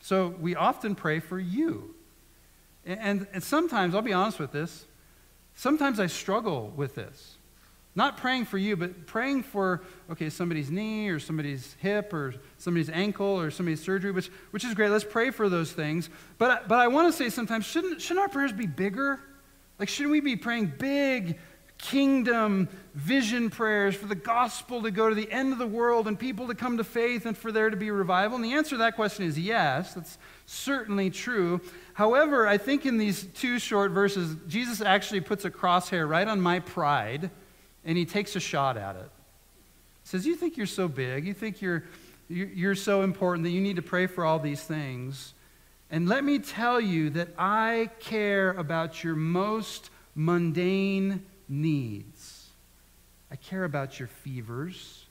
So 0.00 0.28
we 0.40 0.54
often 0.54 0.94
pray 0.94 1.18
for 1.18 1.38
you. 1.38 1.94
And, 2.86 3.26
and 3.32 3.42
sometimes, 3.42 3.94
I'll 3.94 4.02
be 4.02 4.12
honest 4.12 4.38
with 4.38 4.52
this, 4.52 4.86
Sometimes 5.60 6.00
I 6.00 6.06
struggle 6.06 6.72
with 6.74 6.94
this. 6.94 7.36
Not 8.00 8.16
praying 8.16 8.46
for 8.46 8.56
you, 8.56 8.78
but 8.78 9.06
praying 9.06 9.42
for, 9.42 9.82
okay, 10.10 10.30
somebody's 10.30 10.70
knee 10.70 11.10
or 11.10 11.20
somebody's 11.20 11.76
hip 11.80 12.14
or 12.14 12.34
somebody's 12.56 12.88
ankle 12.88 13.38
or 13.38 13.50
somebody's 13.50 13.82
surgery, 13.82 14.10
which, 14.10 14.28
which 14.52 14.64
is 14.64 14.72
great. 14.72 14.88
Let's 14.88 15.04
pray 15.04 15.28
for 15.30 15.50
those 15.50 15.70
things. 15.70 16.08
But, 16.38 16.66
but 16.66 16.78
I 16.78 16.88
want 16.88 17.12
to 17.12 17.12
say 17.12 17.28
sometimes, 17.28 17.66
shouldn't, 17.66 18.00
shouldn't 18.00 18.20
our 18.20 18.30
prayers 18.30 18.54
be 18.54 18.64
bigger? 18.64 19.20
Like, 19.78 19.90
shouldn't 19.90 20.12
we 20.12 20.20
be 20.20 20.34
praying 20.34 20.72
big, 20.78 21.38
kingdom 21.76 22.70
vision 22.94 23.50
prayers 23.50 23.96
for 23.96 24.06
the 24.06 24.14
gospel 24.14 24.80
to 24.80 24.90
go 24.90 25.10
to 25.10 25.14
the 25.14 25.30
end 25.30 25.52
of 25.52 25.58
the 25.58 25.66
world 25.66 26.08
and 26.08 26.18
people 26.18 26.46
to 26.46 26.54
come 26.54 26.78
to 26.78 26.84
faith 26.84 27.26
and 27.26 27.36
for 27.36 27.52
there 27.52 27.68
to 27.68 27.76
be 27.76 27.90
revival? 27.90 28.34
And 28.34 28.42
the 28.42 28.54
answer 28.54 28.70
to 28.70 28.78
that 28.78 28.96
question 28.96 29.26
is 29.26 29.38
yes. 29.38 29.92
That's 29.92 30.16
certainly 30.46 31.10
true. 31.10 31.60
However, 31.92 32.46
I 32.46 32.56
think 32.56 32.86
in 32.86 32.96
these 32.96 33.24
two 33.34 33.58
short 33.58 33.90
verses, 33.90 34.36
Jesus 34.48 34.80
actually 34.80 35.20
puts 35.20 35.44
a 35.44 35.50
crosshair 35.50 36.08
right 36.08 36.26
on 36.26 36.40
my 36.40 36.60
pride 36.60 37.30
and 37.84 37.96
he 37.96 38.04
takes 38.04 38.36
a 38.36 38.40
shot 38.40 38.76
at 38.76 38.96
it. 38.96 39.10
He 40.02 40.08
says, 40.08 40.26
You 40.26 40.36
think 40.36 40.56
you're 40.56 40.66
so 40.66 40.88
big, 40.88 41.26
you 41.26 41.34
think 41.34 41.60
you're, 41.60 41.84
you're 42.28 42.74
so 42.74 43.02
important 43.02 43.44
that 43.44 43.50
you 43.50 43.60
need 43.60 43.76
to 43.76 43.82
pray 43.82 44.06
for 44.06 44.24
all 44.24 44.38
these 44.38 44.62
things. 44.62 45.34
And 45.90 46.08
let 46.08 46.22
me 46.22 46.38
tell 46.38 46.80
you 46.80 47.10
that 47.10 47.28
I 47.36 47.90
care 47.98 48.50
about 48.52 49.02
your 49.02 49.16
most 49.16 49.90
mundane 50.14 51.26
needs. 51.48 52.48
I 53.30 53.36
care 53.36 53.64
about 53.64 53.98
your 53.98 54.08
fevers 54.08 55.06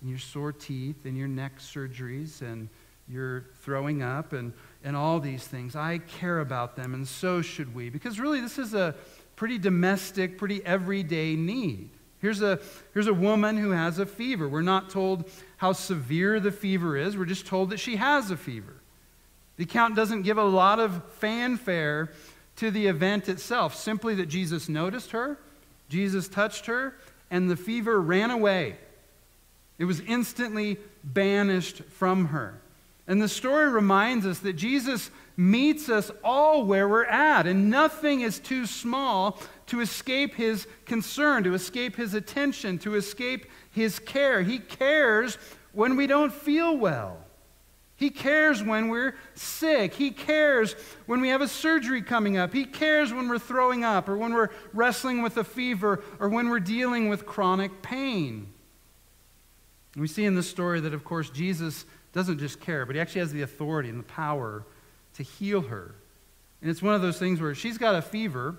and 0.00 0.10
your 0.10 0.18
sore 0.18 0.52
teeth 0.52 1.04
and 1.04 1.16
your 1.16 1.28
neck 1.28 1.58
surgeries 1.58 2.40
and 2.40 2.68
your 3.08 3.46
throwing 3.62 4.02
up 4.02 4.32
and 4.32 4.52
and 4.84 4.96
all 4.96 5.20
these 5.20 5.46
things. 5.46 5.76
I 5.76 5.98
care 5.98 6.40
about 6.40 6.76
them, 6.76 6.94
and 6.94 7.06
so 7.06 7.42
should 7.42 7.74
we. 7.74 7.90
Because 7.90 8.18
really, 8.18 8.40
this 8.40 8.58
is 8.58 8.74
a 8.74 8.94
pretty 9.36 9.58
domestic, 9.58 10.38
pretty 10.38 10.64
everyday 10.64 11.36
need. 11.36 11.90
Here's 12.22 12.40
a, 12.40 12.60
here's 12.94 13.08
a 13.08 13.14
woman 13.14 13.58
who 13.58 13.72
has 13.72 13.98
a 13.98 14.06
fever. 14.06 14.48
We're 14.48 14.62
not 14.62 14.88
told 14.88 15.28
how 15.56 15.72
severe 15.72 16.38
the 16.38 16.52
fever 16.52 16.96
is, 16.96 17.16
we're 17.16 17.24
just 17.24 17.46
told 17.46 17.70
that 17.70 17.80
she 17.80 17.96
has 17.96 18.30
a 18.30 18.36
fever. 18.36 18.74
The 19.56 19.64
account 19.64 19.96
doesn't 19.96 20.22
give 20.22 20.38
a 20.38 20.44
lot 20.44 20.78
of 20.78 21.02
fanfare 21.14 22.12
to 22.56 22.70
the 22.70 22.86
event 22.86 23.28
itself, 23.28 23.74
simply 23.74 24.14
that 24.14 24.26
Jesus 24.26 24.68
noticed 24.68 25.10
her, 25.10 25.36
Jesus 25.88 26.28
touched 26.28 26.66
her, 26.66 26.96
and 27.30 27.50
the 27.50 27.56
fever 27.56 28.00
ran 28.00 28.30
away. 28.30 28.76
It 29.78 29.84
was 29.84 30.00
instantly 30.00 30.78
banished 31.02 31.82
from 31.84 32.26
her. 32.26 32.54
And 33.06 33.20
the 33.20 33.28
story 33.28 33.68
reminds 33.68 34.26
us 34.26 34.38
that 34.40 34.52
Jesus 34.54 35.10
meets 35.36 35.88
us 35.88 36.10
all 36.22 36.64
where 36.64 36.88
we're 36.88 37.04
at, 37.04 37.46
and 37.46 37.70
nothing 37.70 38.20
is 38.20 38.38
too 38.38 38.66
small 38.66 39.38
to 39.66 39.80
escape 39.80 40.34
his 40.34 40.66
concern, 40.84 41.42
to 41.44 41.54
escape 41.54 41.96
his 41.96 42.14
attention, 42.14 42.78
to 42.78 42.94
escape 42.94 43.46
his 43.70 43.98
care. 43.98 44.42
He 44.42 44.58
cares 44.58 45.38
when 45.72 45.96
we 45.96 46.06
don't 46.06 46.32
feel 46.32 46.76
well. 46.76 47.18
He 47.96 48.10
cares 48.10 48.62
when 48.62 48.88
we're 48.88 49.14
sick. 49.34 49.94
He 49.94 50.10
cares 50.10 50.74
when 51.06 51.20
we 51.20 51.28
have 51.28 51.40
a 51.40 51.46
surgery 51.46 52.02
coming 52.02 52.36
up. 52.36 52.52
He 52.52 52.64
cares 52.64 53.12
when 53.12 53.28
we're 53.28 53.38
throwing 53.38 53.84
up 53.84 54.08
or 54.08 54.16
when 54.16 54.34
we're 54.34 54.50
wrestling 54.72 55.22
with 55.22 55.36
a 55.36 55.44
fever 55.44 56.02
or 56.18 56.28
when 56.28 56.48
we're 56.48 56.58
dealing 56.60 57.08
with 57.08 57.26
chronic 57.26 57.80
pain. 57.80 58.52
We 59.94 60.08
see 60.08 60.24
in 60.24 60.34
this 60.34 60.50
story 60.50 60.80
that, 60.80 60.94
of 60.94 61.04
course, 61.04 61.30
Jesus 61.30 61.84
doesn't 62.12 62.38
just 62.38 62.60
care, 62.60 62.86
but 62.86 62.94
he 62.94 63.00
actually 63.00 63.20
has 63.20 63.32
the 63.32 63.42
authority 63.42 63.88
and 63.88 63.98
the 63.98 64.04
power 64.04 64.64
to 65.14 65.22
heal 65.22 65.62
her. 65.62 65.94
And 66.60 66.70
it's 66.70 66.82
one 66.82 66.94
of 66.94 67.02
those 67.02 67.18
things 67.18 67.40
where 67.40 67.54
she's 67.54 67.78
got 67.78 67.94
a 67.94 68.02
fever. 68.02 68.56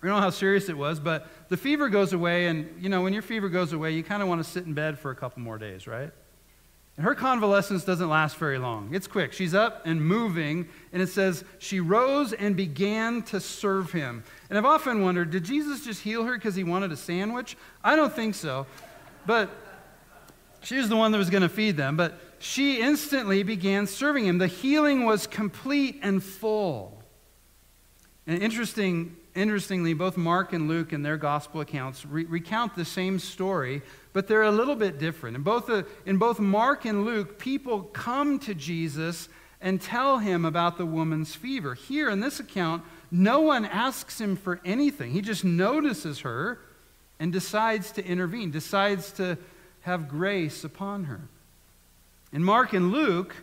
We 0.00 0.08
don't 0.08 0.18
know 0.18 0.22
how 0.22 0.30
serious 0.30 0.68
it 0.68 0.76
was, 0.76 1.00
but 1.00 1.28
the 1.48 1.56
fever 1.56 1.88
goes 1.88 2.12
away, 2.12 2.46
and 2.46 2.68
you 2.80 2.88
know, 2.88 3.02
when 3.02 3.12
your 3.12 3.22
fever 3.22 3.48
goes 3.48 3.72
away, 3.72 3.92
you 3.92 4.02
kind 4.02 4.22
of 4.22 4.28
want 4.28 4.44
to 4.44 4.48
sit 4.48 4.66
in 4.66 4.74
bed 4.74 4.98
for 4.98 5.10
a 5.10 5.14
couple 5.14 5.42
more 5.42 5.58
days, 5.58 5.86
right? 5.86 6.10
And 6.96 7.06
her 7.06 7.14
convalescence 7.14 7.84
doesn't 7.84 8.08
last 8.08 8.36
very 8.36 8.58
long. 8.58 8.94
It's 8.94 9.06
quick. 9.06 9.32
She's 9.32 9.54
up 9.54 9.86
and 9.86 10.04
moving, 10.04 10.68
and 10.92 11.00
it 11.00 11.08
says, 11.08 11.42
She 11.58 11.80
rose 11.80 12.34
and 12.34 12.54
began 12.54 13.22
to 13.24 13.40
serve 13.40 13.92
him. 13.92 14.24
And 14.50 14.58
I've 14.58 14.66
often 14.66 15.02
wondered, 15.02 15.30
did 15.30 15.44
Jesus 15.44 15.84
just 15.84 16.02
heal 16.02 16.24
her 16.24 16.34
because 16.34 16.54
he 16.54 16.64
wanted 16.64 16.92
a 16.92 16.96
sandwich? 16.96 17.56
I 17.82 17.96
don't 17.96 18.12
think 18.12 18.34
so. 18.34 18.66
But 19.24 19.50
she 20.62 20.76
was 20.76 20.90
the 20.90 20.96
one 20.96 21.12
that 21.12 21.18
was 21.18 21.30
going 21.30 21.42
to 21.42 21.48
feed 21.48 21.78
them. 21.78 21.96
But 21.96 22.18
she 22.42 22.80
instantly 22.80 23.44
began 23.44 23.86
serving 23.86 24.26
him. 24.26 24.38
The 24.38 24.48
healing 24.48 25.04
was 25.04 25.28
complete 25.28 26.00
and 26.02 26.20
full. 26.20 27.00
And 28.26 28.42
interesting, 28.42 29.14
interestingly, 29.36 29.94
both 29.94 30.16
Mark 30.16 30.52
and 30.52 30.66
Luke 30.66 30.92
in 30.92 31.04
their 31.04 31.16
gospel 31.16 31.60
accounts 31.60 32.04
re- 32.04 32.24
recount 32.24 32.74
the 32.74 32.84
same 32.84 33.20
story, 33.20 33.80
but 34.12 34.26
they're 34.26 34.42
a 34.42 34.50
little 34.50 34.74
bit 34.74 34.98
different. 34.98 35.36
In 35.36 35.44
both, 35.44 35.66
the, 35.66 35.86
in 36.04 36.16
both 36.16 36.40
Mark 36.40 36.84
and 36.84 37.04
Luke, 37.04 37.38
people 37.38 37.82
come 37.82 38.40
to 38.40 38.54
Jesus 38.56 39.28
and 39.60 39.80
tell 39.80 40.18
him 40.18 40.44
about 40.44 40.78
the 40.78 40.86
woman's 40.86 41.36
fever. 41.36 41.74
Here 41.74 42.10
in 42.10 42.18
this 42.18 42.40
account, 42.40 42.82
no 43.12 43.38
one 43.38 43.64
asks 43.64 44.20
him 44.20 44.34
for 44.34 44.60
anything. 44.64 45.12
He 45.12 45.20
just 45.20 45.44
notices 45.44 46.20
her 46.20 46.58
and 47.20 47.32
decides 47.32 47.92
to 47.92 48.04
intervene, 48.04 48.50
decides 48.50 49.12
to 49.12 49.38
have 49.82 50.08
grace 50.08 50.64
upon 50.64 51.04
her. 51.04 51.28
In 52.32 52.42
Mark 52.42 52.72
and 52.72 52.90
Luke, 52.90 53.34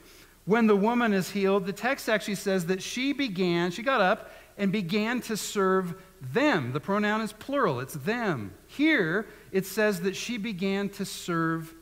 when 0.45 0.67
the 0.67 0.75
woman 0.75 1.13
is 1.13 1.29
healed, 1.29 1.65
the 1.65 1.73
text 1.73 2.09
actually 2.09 2.35
says 2.35 2.65
that 2.67 2.81
she 2.81 3.13
began, 3.13 3.71
she 3.71 3.83
got 3.83 4.01
up 4.01 4.31
and 4.57 4.71
began 4.71 5.21
to 5.21 5.37
serve 5.37 5.93
them. 6.33 6.73
The 6.73 6.79
pronoun 6.79 7.21
is 7.21 7.31
plural, 7.33 7.79
it's 7.79 7.93
them. 7.93 8.53
Here, 8.67 9.27
it 9.51 9.65
says 9.65 10.01
that 10.01 10.15
she 10.15 10.37
began 10.37 10.89
to 10.89 11.05
serve 11.05 11.73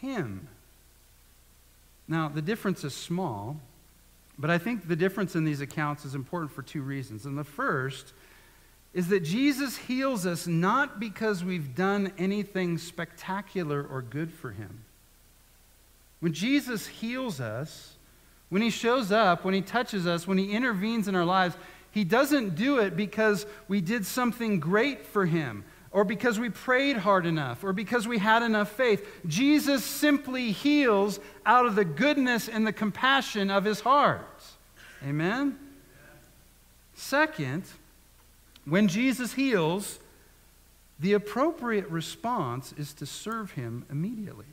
him. 0.00 0.48
Now, 2.08 2.28
the 2.28 2.42
difference 2.42 2.84
is 2.84 2.94
small, 2.94 3.60
but 4.38 4.50
I 4.50 4.58
think 4.58 4.88
the 4.88 4.96
difference 4.96 5.36
in 5.36 5.44
these 5.44 5.60
accounts 5.60 6.04
is 6.04 6.14
important 6.14 6.50
for 6.52 6.62
two 6.62 6.82
reasons. 6.82 7.24
And 7.24 7.36
the 7.36 7.44
first 7.44 8.12
is 8.94 9.08
that 9.08 9.20
Jesus 9.20 9.76
heals 9.76 10.26
us 10.26 10.46
not 10.46 10.98
because 10.98 11.44
we've 11.44 11.74
done 11.74 12.12
anything 12.18 12.78
spectacular 12.78 13.82
or 13.82 14.02
good 14.02 14.32
for 14.32 14.50
him. 14.52 14.84
When 16.20 16.32
Jesus 16.32 16.86
heals 16.86 17.40
us, 17.40 17.94
when 18.48 18.62
he 18.62 18.70
shows 18.70 19.12
up, 19.12 19.44
when 19.44 19.54
he 19.54 19.60
touches 19.60 20.06
us, 20.06 20.26
when 20.26 20.38
he 20.38 20.52
intervenes 20.52 21.06
in 21.06 21.14
our 21.14 21.24
lives, 21.24 21.56
he 21.90 22.04
doesn't 22.04 22.54
do 22.54 22.78
it 22.78 22.96
because 22.96 23.46
we 23.66 23.80
did 23.80 24.04
something 24.04 24.60
great 24.60 25.06
for 25.06 25.26
him 25.26 25.64
or 25.90 26.04
because 26.04 26.38
we 26.38 26.50
prayed 26.50 26.96
hard 26.96 27.26
enough 27.26 27.64
or 27.64 27.72
because 27.72 28.06
we 28.06 28.18
had 28.18 28.42
enough 28.42 28.70
faith. 28.70 29.06
Jesus 29.26 29.84
simply 29.84 30.52
heals 30.52 31.20
out 31.46 31.66
of 31.66 31.74
the 31.74 31.84
goodness 31.84 32.48
and 32.48 32.66
the 32.66 32.72
compassion 32.72 33.50
of 33.50 33.64
his 33.64 33.80
heart. 33.80 34.42
Amen? 35.06 35.58
Second, 36.94 37.64
when 38.64 38.88
Jesus 38.88 39.34
heals, 39.34 39.98
the 41.00 41.12
appropriate 41.12 41.88
response 41.88 42.74
is 42.76 42.92
to 42.94 43.06
serve 43.06 43.52
him 43.52 43.86
immediately. 43.90 44.46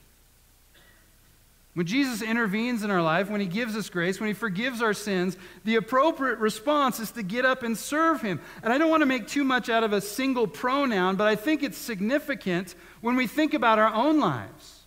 When 1.75 1.85
Jesus 1.85 2.21
intervenes 2.21 2.83
in 2.83 2.89
our 2.89 3.01
life, 3.01 3.29
when 3.29 3.41
he 3.41 3.47
gives 3.47 3.75
us 3.75 3.89
grace, 3.89 4.21
when 4.21 4.27
he 4.27 4.33
forgives 4.33 4.81
our 4.81 4.93
sins, 4.93 5.35
the 5.65 5.75
appropriate 5.75 6.39
response 6.39 7.01
is 7.01 7.11
to 7.11 7.21
get 7.21 7.43
up 7.43 7.63
and 7.63 7.77
serve 7.77 8.21
him. 8.21 8.39
And 8.63 8.71
I 8.71 8.77
don't 8.77 8.89
want 8.89 9.01
to 9.01 9.05
make 9.05 9.27
too 9.27 9.43
much 9.43 9.69
out 9.69 9.83
of 9.83 9.91
a 9.91 9.99
single 9.99 10.47
pronoun, 10.47 11.17
but 11.17 11.27
I 11.27 11.35
think 11.35 11.63
it's 11.63 11.77
significant 11.77 12.75
when 13.01 13.17
we 13.17 13.27
think 13.27 13.53
about 13.53 13.77
our 13.77 13.93
own 13.93 14.21
lives. 14.21 14.83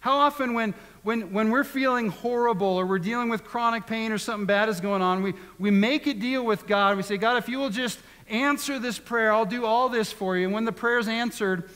How 0.00 0.16
often, 0.16 0.54
when, 0.54 0.72
when, 1.02 1.30
when 1.32 1.50
we're 1.50 1.62
feeling 1.62 2.08
horrible 2.08 2.68
or 2.68 2.86
we're 2.86 2.98
dealing 2.98 3.28
with 3.28 3.44
chronic 3.44 3.86
pain 3.86 4.10
or 4.10 4.16
something 4.16 4.46
bad 4.46 4.70
is 4.70 4.80
going 4.80 5.02
on, 5.02 5.22
we, 5.22 5.34
we 5.58 5.70
make 5.70 6.06
a 6.06 6.14
deal 6.14 6.44
with 6.44 6.66
God. 6.66 6.96
We 6.96 7.02
say, 7.02 7.18
God, 7.18 7.36
if 7.36 7.50
you 7.50 7.58
will 7.58 7.70
just 7.70 7.98
answer 8.28 8.78
this 8.78 8.98
prayer, 8.98 9.30
I'll 9.30 9.44
do 9.44 9.66
all 9.66 9.90
this 9.90 10.10
for 10.10 10.38
you. 10.38 10.46
And 10.46 10.54
when 10.54 10.64
the 10.64 10.72
prayer's 10.72 11.06
answered, 11.06 11.68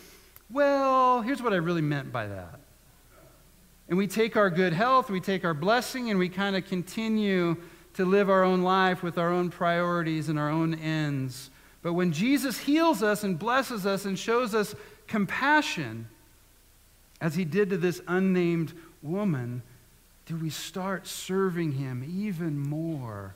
well, 0.51 1.21
here's 1.21 1.43
what 1.43 1.53
I 1.53 1.57
really 1.57 1.83
meant 1.83 2.13
by 2.13 2.29
that. 2.29 2.58
And 3.89 3.97
we 3.97 4.07
take 4.07 4.37
our 4.37 4.51
good 4.51 4.73
health, 4.73 5.11
we 5.11 5.21
take 5.21 5.45
our 5.45 5.55
blessing, 5.55 6.11
and 6.11 6.19
we 6.19 6.29
kind 6.29 6.57
of 6.57 6.67
continue 6.67 7.57
to 7.95 8.05
live 8.05 8.29
our 8.29 8.45
own 8.45 8.63
life 8.63 9.03
with 9.03 9.19
our 9.19 9.31
own 9.31 9.51
priorities 9.51 10.29
and 10.29 10.39
our 10.39 10.51
own 10.51 10.75
ends. 10.75 11.51
But 11.83 11.95
when 11.95 12.13
Jesus 12.13 12.59
heals 12.59 13.03
us 13.03 13.25
and 13.25 13.39
blesses 13.39 13.87
us 13.87 14.05
and 14.05 14.19
shows 14.19 14.55
us 14.55 14.75
compassion, 15.07 16.09
as 17.21 17.35
he 17.35 17.45
did 17.45 17.71
to 17.71 17.77
this 17.77 18.01
unnamed 18.07 18.73
woman, 19.03 19.63
do 20.27 20.37
we 20.37 20.51
start 20.51 21.07
serving 21.07 21.73
him 21.73 22.05
even 22.07 22.59
more 22.59 23.35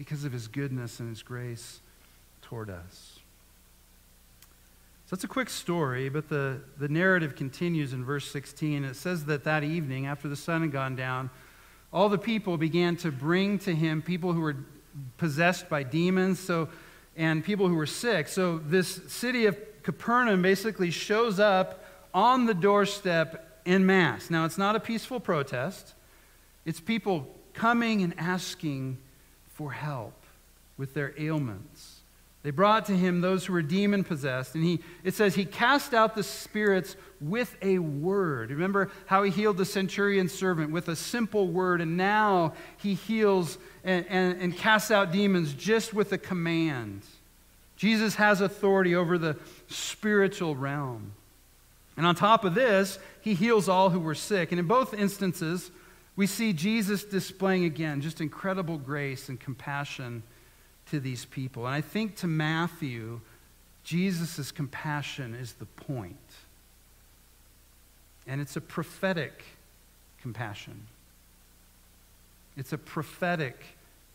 because 0.00 0.24
of 0.24 0.32
his 0.32 0.48
goodness 0.48 0.98
and 0.98 1.10
his 1.10 1.22
grace 1.22 1.80
toward 2.40 2.70
us. 2.70 3.09
So 5.10 5.16
that's 5.16 5.24
a 5.24 5.26
quick 5.26 5.50
story, 5.50 6.08
but 6.08 6.28
the, 6.28 6.60
the 6.78 6.86
narrative 6.86 7.34
continues 7.34 7.92
in 7.92 8.04
verse 8.04 8.30
16. 8.30 8.84
It 8.84 8.94
says 8.94 9.24
that 9.24 9.42
that 9.42 9.64
evening, 9.64 10.06
after 10.06 10.28
the 10.28 10.36
sun 10.36 10.60
had 10.60 10.70
gone 10.70 10.94
down, 10.94 11.30
all 11.92 12.08
the 12.08 12.16
people 12.16 12.56
began 12.56 12.94
to 12.98 13.10
bring 13.10 13.58
to 13.58 13.74
him 13.74 14.02
people 14.02 14.32
who 14.32 14.40
were 14.40 14.54
possessed 15.16 15.68
by 15.68 15.82
demons 15.82 16.38
so, 16.38 16.68
and 17.16 17.44
people 17.44 17.66
who 17.66 17.74
were 17.74 17.86
sick. 17.86 18.28
So 18.28 18.58
this 18.58 19.00
city 19.08 19.46
of 19.46 19.58
Capernaum 19.82 20.42
basically 20.42 20.92
shows 20.92 21.40
up 21.40 21.84
on 22.14 22.46
the 22.46 22.54
doorstep 22.54 23.62
in 23.64 23.84
mass. 23.84 24.30
Now, 24.30 24.44
it's 24.44 24.58
not 24.58 24.76
a 24.76 24.80
peaceful 24.80 25.18
protest, 25.18 25.92
it's 26.64 26.78
people 26.78 27.26
coming 27.52 28.02
and 28.02 28.14
asking 28.16 28.98
for 29.48 29.72
help 29.72 30.22
with 30.76 30.94
their 30.94 31.14
ailments. 31.18 31.99
They 32.42 32.50
brought 32.50 32.86
to 32.86 32.96
him 32.96 33.20
those 33.20 33.44
who 33.44 33.52
were 33.52 33.62
demon 33.62 34.02
possessed, 34.02 34.54
and 34.54 34.64
he, 34.64 34.80
it 35.04 35.14
says 35.14 35.34
he 35.34 35.44
cast 35.44 35.92
out 35.92 36.14
the 36.14 36.22
spirits 36.22 36.96
with 37.20 37.54
a 37.60 37.78
word. 37.78 38.50
Remember 38.50 38.90
how 39.04 39.22
he 39.22 39.30
healed 39.30 39.58
the 39.58 39.66
centurion's 39.66 40.32
servant 40.32 40.70
with 40.70 40.88
a 40.88 40.96
simple 40.96 41.48
word, 41.48 41.82
and 41.82 41.98
now 41.98 42.54
he 42.78 42.94
heals 42.94 43.58
and, 43.84 44.06
and, 44.08 44.40
and 44.40 44.56
casts 44.56 44.90
out 44.90 45.12
demons 45.12 45.52
just 45.52 45.92
with 45.92 46.12
a 46.12 46.18
command. 46.18 47.02
Jesus 47.76 48.14
has 48.14 48.40
authority 48.40 48.94
over 48.94 49.18
the 49.18 49.36
spiritual 49.68 50.56
realm. 50.56 51.12
And 51.96 52.06
on 52.06 52.14
top 52.14 52.44
of 52.44 52.54
this, 52.54 52.98
he 53.20 53.34
heals 53.34 53.68
all 53.68 53.90
who 53.90 54.00
were 54.00 54.14
sick. 54.14 54.52
And 54.52 54.58
in 54.58 54.66
both 54.66 54.94
instances, 54.94 55.70
we 56.16 56.26
see 56.26 56.54
Jesus 56.54 57.04
displaying 57.04 57.64
again 57.64 58.00
just 58.00 58.22
incredible 58.22 58.78
grace 58.78 59.28
and 59.28 59.38
compassion 59.38 60.22
to 60.90 61.00
these 61.00 61.24
people. 61.24 61.66
And 61.66 61.74
I 61.74 61.80
think 61.80 62.16
to 62.16 62.26
Matthew, 62.26 63.20
Jesus' 63.84 64.52
compassion 64.52 65.34
is 65.34 65.54
the 65.54 65.66
point. 65.66 66.16
And 68.26 68.40
it's 68.40 68.56
a 68.56 68.60
prophetic 68.60 69.44
compassion. 70.20 70.86
It's 72.56 72.72
a 72.72 72.78
prophetic 72.78 73.56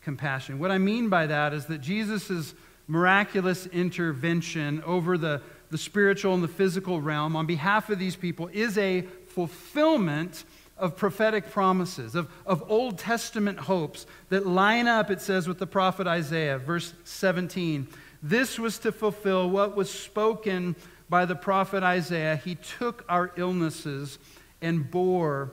compassion. 0.02 0.58
What 0.58 0.70
I 0.70 0.78
mean 0.78 1.08
by 1.08 1.26
that 1.26 1.52
is 1.52 1.66
that 1.66 1.80
Jesus' 1.80 2.54
miraculous 2.86 3.66
intervention 3.66 4.82
over 4.84 5.18
the, 5.18 5.42
the 5.70 5.78
spiritual 5.78 6.34
and 6.34 6.42
the 6.42 6.48
physical 6.48 7.00
realm 7.00 7.34
on 7.34 7.46
behalf 7.46 7.90
of 7.90 7.98
these 7.98 8.14
people 8.14 8.48
is 8.52 8.78
a 8.78 9.02
fulfillment 9.28 10.44
of 10.78 10.96
prophetic 10.96 11.50
promises, 11.50 12.14
of, 12.14 12.28
of 12.44 12.62
Old 12.70 12.98
Testament 12.98 13.58
hopes 13.60 14.06
that 14.28 14.46
line 14.46 14.86
up, 14.86 15.10
it 15.10 15.20
says, 15.20 15.48
with 15.48 15.58
the 15.58 15.66
prophet 15.66 16.06
Isaiah, 16.06 16.58
verse 16.58 16.92
17. 17.04 17.88
This 18.22 18.58
was 18.58 18.78
to 18.80 18.92
fulfill 18.92 19.48
what 19.48 19.76
was 19.76 19.90
spoken 19.90 20.76
by 21.08 21.24
the 21.24 21.34
prophet 21.34 21.82
Isaiah. 21.82 22.36
He 22.36 22.56
took 22.56 23.04
our 23.08 23.32
illnesses 23.36 24.18
and 24.60 24.90
bore 24.90 25.50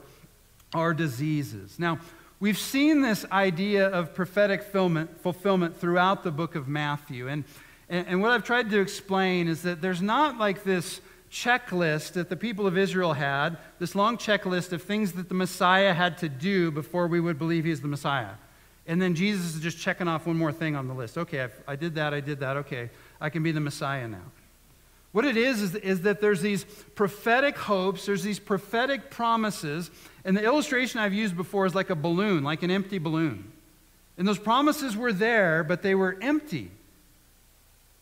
our 0.74 0.92
diseases. 0.92 1.78
Now, 1.78 2.00
we've 2.40 2.58
seen 2.58 3.00
this 3.00 3.24
idea 3.30 3.86
of 3.88 4.14
prophetic 4.14 4.62
fulfillment, 4.62 5.20
fulfillment 5.20 5.80
throughout 5.80 6.24
the 6.24 6.32
book 6.32 6.54
of 6.54 6.68
Matthew. 6.68 7.28
And, 7.28 7.44
and, 7.88 8.06
and 8.08 8.20
what 8.20 8.32
I've 8.32 8.44
tried 8.44 8.70
to 8.70 8.80
explain 8.80 9.48
is 9.48 9.62
that 9.62 9.80
there's 9.80 10.02
not 10.02 10.38
like 10.38 10.64
this 10.64 11.00
checklist 11.34 12.12
that 12.12 12.28
the 12.28 12.36
people 12.36 12.66
of 12.66 12.78
Israel 12.78 13.12
had, 13.12 13.58
this 13.80 13.96
long 13.96 14.16
checklist 14.16 14.72
of 14.72 14.82
things 14.82 15.12
that 15.14 15.28
the 15.28 15.34
Messiah 15.34 15.92
had 15.92 16.16
to 16.18 16.28
do 16.28 16.70
before 16.70 17.08
we 17.08 17.18
would 17.18 17.38
believe 17.38 17.64
he's 17.64 17.80
the 17.80 17.88
Messiah. 17.88 18.34
And 18.86 19.02
then 19.02 19.16
Jesus 19.16 19.56
is 19.56 19.60
just 19.60 19.78
checking 19.78 20.06
off 20.06 20.26
one 20.26 20.38
more 20.38 20.52
thing 20.52 20.76
on 20.76 20.86
the 20.86 20.94
list. 20.94 21.18
Okay, 21.18 21.40
I've, 21.40 21.62
i 21.66 21.74
did 21.74 21.96
that, 21.96 22.14
I 22.14 22.20
did 22.20 22.40
that. 22.40 22.58
Okay, 22.58 22.88
I 23.20 23.30
can 23.30 23.42
be 23.42 23.50
the 23.50 23.60
Messiah 23.60 24.06
now. 24.06 24.22
What 25.10 25.24
it 25.24 25.36
is, 25.36 25.60
is, 25.60 25.74
is 25.74 26.02
that 26.02 26.20
there's 26.20 26.40
these 26.40 26.64
prophetic 26.94 27.56
hopes, 27.56 28.06
there's 28.06 28.22
these 28.22 28.38
prophetic 28.38 29.10
promises, 29.10 29.90
and 30.24 30.36
the 30.36 30.44
illustration 30.44 31.00
I've 31.00 31.14
used 31.14 31.36
before 31.36 31.66
is 31.66 31.74
like 31.74 31.90
a 31.90 31.96
balloon, 31.96 32.44
like 32.44 32.62
an 32.62 32.70
empty 32.70 32.98
balloon. 32.98 33.50
And 34.18 34.26
those 34.26 34.38
promises 34.38 34.96
were 34.96 35.12
there, 35.12 35.64
but 35.64 35.82
they 35.82 35.94
were 35.94 36.16
empty. 36.20 36.70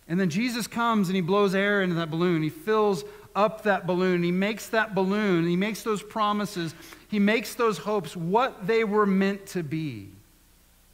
And 0.08 0.18
then 0.18 0.30
Jesus 0.30 0.66
comes 0.66 1.08
and 1.08 1.16
he 1.16 1.22
blows 1.22 1.54
air 1.54 1.80
into 1.82 1.94
that 1.96 2.10
balloon. 2.10 2.42
He 2.42 2.50
fills 2.50 3.04
up 3.34 3.62
that 3.62 3.86
balloon. 3.86 4.22
He 4.22 4.32
makes 4.32 4.68
that 4.68 4.94
balloon, 4.94 5.46
he 5.46 5.56
makes 5.56 5.82
those 5.82 6.02
promises, 6.02 6.74
he 7.08 7.18
makes 7.18 7.54
those 7.54 7.78
hopes 7.78 8.16
what 8.16 8.66
they 8.66 8.84
were 8.84 9.06
meant 9.06 9.46
to 9.48 9.62
be. 9.62 10.08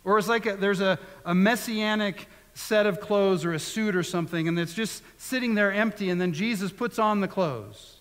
Or 0.05 0.19
it's 0.19 0.29
like 0.29 0.47
a, 0.47 0.57
there's 0.57 0.81
a, 0.81 0.99
a 1.25 1.35
messianic 1.35 2.29
set 2.55 2.87
of 2.87 3.01
clothes 3.01 3.45
or 3.45 3.53
a 3.53 3.59
suit 3.59 3.95
or 3.95 4.03
something, 4.03 4.49
and 4.49 4.59
it's 4.59 4.75
just 4.75 5.03
sitting 5.17 5.55
there 5.55 5.73
empty, 5.73 6.11
and 6.11 6.21
then 6.21 6.33
Jesus 6.33 6.73
puts 6.73 6.99
on 6.99 7.21
the 7.21 7.29
clothes. 7.29 7.99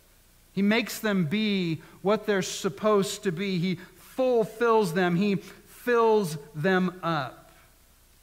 He 0.54 0.62
makes 0.62 1.00
them 1.00 1.26
be 1.26 1.82
what 2.02 2.26
they're 2.26 2.42
supposed 2.42 3.24
to 3.24 3.32
be. 3.32 3.60
He 3.60 3.76
fulfills 3.96 4.94
them, 4.94 5.16
He 5.16 5.36
fills 5.36 6.38
them 6.56 7.00
up. 7.04 7.47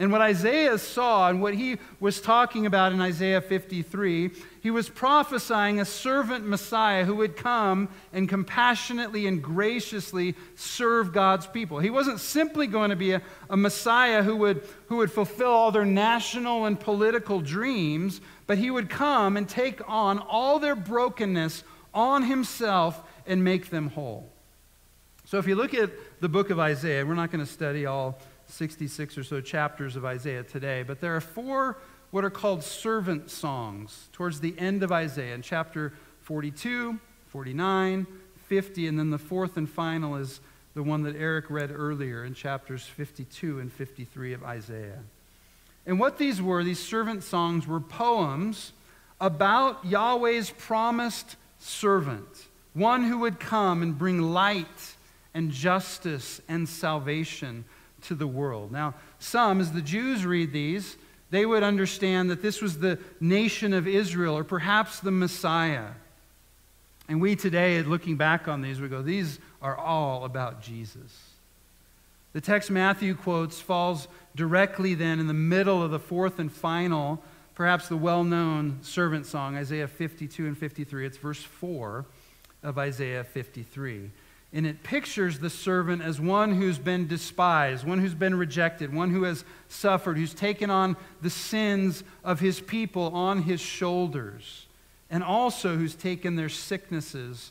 And 0.04 0.12
what 0.12 0.20
Isaiah 0.20 0.76
saw 0.76 1.30
and 1.30 1.40
what 1.40 1.54
he 1.54 1.78
was 1.98 2.20
talking 2.20 2.66
about 2.66 2.92
in 2.92 3.00
Isaiah 3.00 3.40
53, 3.40 4.32
he 4.62 4.70
was 4.70 4.90
prophesying 4.90 5.80
a 5.80 5.86
servant 5.86 6.46
Messiah 6.46 7.06
who 7.06 7.14
would 7.14 7.38
come 7.38 7.88
and 8.12 8.28
compassionately 8.28 9.26
and 9.26 9.42
graciously 9.42 10.34
serve 10.56 11.14
God's 11.14 11.46
people. 11.46 11.78
He 11.78 11.88
wasn't 11.88 12.20
simply 12.20 12.66
going 12.66 12.90
to 12.90 12.96
be 12.96 13.12
a, 13.12 13.22
a 13.48 13.56
Messiah 13.56 14.22
who 14.22 14.36
would, 14.36 14.68
who 14.88 14.96
would 14.96 15.10
fulfill 15.10 15.52
all 15.52 15.70
their 15.70 15.86
national 15.86 16.66
and 16.66 16.78
political 16.78 17.40
dreams, 17.40 18.20
but 18.46 18.58
he 18.58 18.70
would 18.70 18.90
come 18.90 19.38
and 19.38 19.48
take 19.48 19.80
on 19.88 20.18
all 20.18 20.58
their 20.58 20.76
brokenness 20.76 21.64
on 21.94 22.24
himself 22.24 23.02
and 23.26 23.42
make 23.42 23.70
them 23.70 23.88
whole. 23.88 24.28
So 25.24 25.38
if 25.38 25.46
you 25.46 25.54
look 25.54 25.72
at 25.72 25.90
the 26.20 26.28
book 26.28 26.50
of 26.50 26.58
Isaiah, 26.58 27.06
we're 27.06 27.14
not 27.14 27.32
going 27.32 27.42
to 27.42 27.50
study 27.50 27.86
all 27.86 28.18
66 28.54 29.18
or 29.18 29.24
so 29.24 29.40
chapters 29.40 29.96
of 29.96 30.04
Isaiah 30.04 30.42
today, 30.42 30.82
but 30.82 31.00
there 31.00 31.14
are 31.16 31.20
four 31.20 31.78
what 32.10 32.24
are 32.24 32.30
called 32.30 32.62
servant 32.62 33.28
songs 33.28 34.08
towards 34.12 34.38
the 34.38 34.54
end 34.56 34.84
of 34.84 34.92
Isaiah 34.92 35.34
in 35.34 35.42
chapter 35.42 35.92
42, 36.20 36.98
49, 37.26 38.06
50, 38.46 38.86
and 38.86 38.98
then 38.98 39.10
the 39.10 39.18
fourth 39.18 39.56
and 39.56 39.68
final 39.68 40.14
is 40.14 40.40
the 40.74 40.82
one 40.82 41.02
that 41.02 41.16
Eric 41.16 41.50
read 41.50 41.72
earlier 41.74 42.24
in 42.24 42.32
chapters 42.32 42.84
52 42.84 43.58
and 43.58 43.72
53 43.72 44.32
of 44.32 44.44
Isaiah. 44.44 45.00
And 45.86 45.98
what 45.98 46.18
these 46.18 46.40
were, 46.40 46.62
these 46.62 46.78
servant 46.78 47.24
songs, 47.24 47.66
were 47.66 47.80
poems 47.80 48.72
about 49.20 49.84
Yahweh's 49.84 50.50
promised 50.50 51.36
servant, 51.58 52.46
one 52.74 53.02
who 53.02 53.18
would 53.18 53.40
come 53.40 53.82
and 53.82 53.98
bring 53.98 54.22
light 54.22 54.94
and 55.34 55.50
justice 55.50 56.40
and 56.48 56.68
salvation 56.68 57.64
to 58.04 58.14
the 58.14 58.26
world. 58.26 58.72
Now, 58.72 58.94
some, 59.18 59.60
as 59.60 59.72
the 59.72 59.82
Jews 59.82 60.24
read 60.24 60.52
these, 60.52 60.96
they 61.30 61.46
would 61.46 61.62
understand 61.62 62.30
that 62.30 62.42
this 62.42 62.62
was 62.62 62.78
the 62.78 62.98
nation 63.20 63.72
of 63.72 63.88
Israel 63.88 64.36
or 64.36 64.44
perhaps 64.44 65.00
the 65.00 65.10
Messiah. 65.10 65.88
And 67.08 67.20
we 67.20 67.36
today, 67.36 67.82
looking 67.82 68.16
back 68.16 68.48
on 68.48 68.62
these, 68.62 68.80
we 68.80 68.88
go, 68.88 69.02
these 69.02 69.38
are 69.60 69.76
all 69.76 70.24
about 70.24 70.62
Jesus. 70.62 71.30
The 72.32 72.40
text 72.40 72.70
Matthew 72.70 73.14
quotes 73.14 73.60
falls 73.60 74.08
directly 74.34 74.94
then 74.94 75.20
in 75.20 75.26
the 75.26 75.34
middle 75.34 75.82
of 75.82 75.90
the 75.90 75.98
fourth 75.98 76.38
and 76.38 76.52
final, 76.52 77.22
perhaps 77.54 77.88
the 77.88 77.96
well 77.96 78.24
known 78.24 78.78
servant 78.82 79.26
song, 79.26 79.56
Isaiah 79.56 79.88
52 79.88 80.46
and 80.46 80.58
53. 80.58 81.06
It's 81.06 81.16
verse 81.16 81.42
4 81.42 82.04
of 82.62 82.78
Isaiah 82.78 83.24
53 83.24 84.10
and 84.54 84.68
it 84.68 84.84
pictures 84.84 85.40
the 85.40 85.50
servant 85.50 86.00
as 86.00 86.20
one 86.20 86.54
who's 86.54 86.78
been 86.78 87.08
despised, 87.08 87.84
one 87.84 87.98
who's 87.98 88.14
been 88.14 88.36
rejected, 88.36 88.94
one 88.94 89.10
who 89.10 89.24
has 89.24 89.44
suffered, 89.68 90.16
who's 90.16 90.32
taken 90.32 90.70
on 90.70 90.96
the 91.20 91.28
sins 91.28 92.04
of 92.22 92.38
his 92.38 92.60
people 92.60 93.08
on 93.08 93.42
his 93.42 93.60
shoulders, 93.60 94.66
and 95.10 95.24
also 95.24 95.76
who's 95.76 95.96
taken 95.96 96.36
their 96.36 96.48
sicknesses 96.48 97.50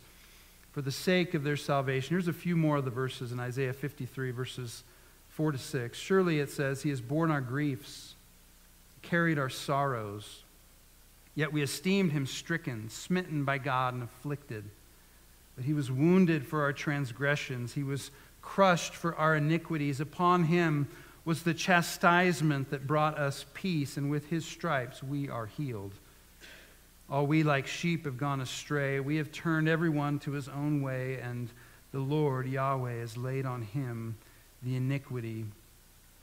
for 0.72 0.82
the 0.82 0.92
sake 0.92 1.34
of 1.34 1.44
their 1.44 1.58
salvation. 1.58 2.12
Here's 2.12 2.30
a 2.30 2.34
few 2.34 2.56
more 2.56 2.78
of 2.78 2.86
the 2.86 2.92
verses 2.92 3.34
in 3.34 3.40
Isaiah 3.40 3.74
53, 3.74 4.32
verses 4.32 4.86
4 5.32 5.52
to 5.52 5.58
6. 5.58 5.98
Surely 5.98 6.40
it 6.40 6.50
says, 6.50 6.84
He 6.84 6.90
has 6.90 7.02
borne 7.02 7.32
our 7.32 7.42
griefs, 7.42 8.16
carried 9.02 9.38
our 9.38 9.50
sorrows, 9.50 10.44
yet 11.36 11.52
we 11.52 11.62
esteemed 11.62 12.14
him 12.14 12.26
stricken, 12.26 12.90
smitten 12.90 13.44
by 13.44 13.58
God, 13.58 13.94
and 13.94 14.04
afflicted. 14.04 14.64
But 15.56 15.66
he 15.66 15.74
was 15.74 15.92
wounded 15.92 16.46
for 16.46 16.62
our 16.64 16.74
transgressions, 16.74 17.74
he 17.74 17.84
was 17.84 18.12
crushed 18.42 18.94
for 18.94 19.16
our 19.16 19.36
iniquities. 19.36 20.00
Upon 20.00 20.44
him 20.44 20.88
was 21.26 21.44
the 21.44 21.54
chastisement 21.54 22.70
that 22.72 22.86
brought 22.86 23.18
us 23.18 23.46
peace, 23.54 23.98
and 23.98 24.12
with 24.12 24.30
his 24.30 24.46
stripes 24.46 25.02
we 25.02 25.30
are 25.30 25.46
healed. 25.46 25.94
All 27.10 27.26
we 27.28 27.44
like 27.44 27.68
sheep 27.68 28.06
have 28.06 28.18
gone 28.18 28.42
astray. 28.42 29.00
We 29.00 29.18
have 29.18 29.32
turned 29.32 29.70
everyone 29.70 30.20
to 30.20 30.32
his 30.32 30.50
own 30.50 30.82
way, 30.82 31.20
and 31.20 31.50
the 31.92 32.00
Lord, 32.00 32.48
Yahweh, 32.48 33.00
has 33.00 33.16
laid 33.16 33.46
on 33.46 33.62
him 33.62 34.16
the 34.64 34.76
iniquity 34.76 35.46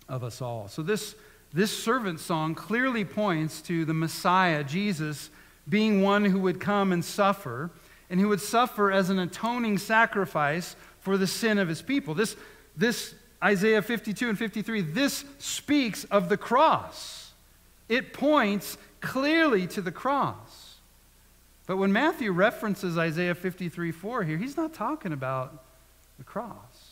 of 0.08 0.24
us 0.24 0.42
all. 0.42 0.68
So, 0.68 0.82
this, 0.82 1.14
this 1.52 1.76
servant 1.76 2.20
song 2.20 2.54
clearly 2.54 3.04
points 3.04 3.60
to 3.62 3.84
the 3.84 3.94
Messiah, 3.94 4.64
Jesus, 4.64 5.30
being 5.68 6.02
one 6.02 6.24
who 6.24 6.40
would 6.40 6.60
come 6.60 6.92
and 6.92 7.04
suffer 7.04 7.70
and 8.10 8.20
who 8.20 8.28
would 8.28 8.40
suffer 8.40 8.90
as 8.90 9.08
an 9.08 9.18
atoning 9.18 9.78
sacrifice 9.78 10.76
for 10.98 11.16
the 11.16 11.26
sin 11.26 11.58
of 11.58 11.68
his 11.68 11.80
people. 11.80 12.12
This, 12.12 12.36
this 12.76 13.14
Isaiah 13.42 13.80
52 13.80 14.28
and 14.28 14.38
53, 14.38 14.82
this 14.82 15.24
speaks 15.38 16.04
of 16.04 16.28
the 16.28 16.36
cross. 16.36 17.32
It 17.88 18.12
points 18.12 18.76
clearly 19.00 19.66
to 19.68 19.80
the 19.80 19.92
cross. 19.92 20.76
But 21.66 21.76
when 21.76 21.92
Matthew 21.92 22.32
references 22.32 22.98
Isaiah 22.98 23.34
53 23.34 23.92
4 23.92 24.24
here, 24.24 24.36
he's 24.36 24.56
not 24.56 24.74
talking 24.74 25.12
about 25.12 25.64
the 26.18 26.24
cross. 26.24 26.90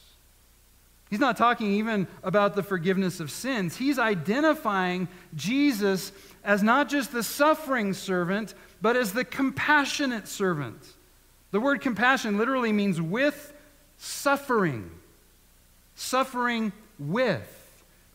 He's 1.10 1.20
not 1.20 1.36
talking 1.36 1.72
even 1.72 2.06
about 2.22 2.54
the 2.54 2.62
forgiveness 2.62 3.18
of 3.18 3.30
sins. 3.30 3.76
He's 3.76 3.98
identifying 3.98 5.08
Jesus 5.34 6.12
as 6.44 6.62
not 6.62 6.88
just 6.88 7.12
the 7.12 7.22
suffering 7.22 7.94
servant, 7.94 8.54
but 8.80 8.94
as 8.94 9.12
the 9.12 9.24
compassionate 9.24 10.28
servant. 10.28 10.82
The 11.50 11.60
word 11.60 11.80
compassion 11.80 12.38
literally 12.38 12.72
means 12.72 13.00
with 13.00 13.52
suffering. 13.96 14.90
Suffering 15.94 16.72
with. 16.98 17.54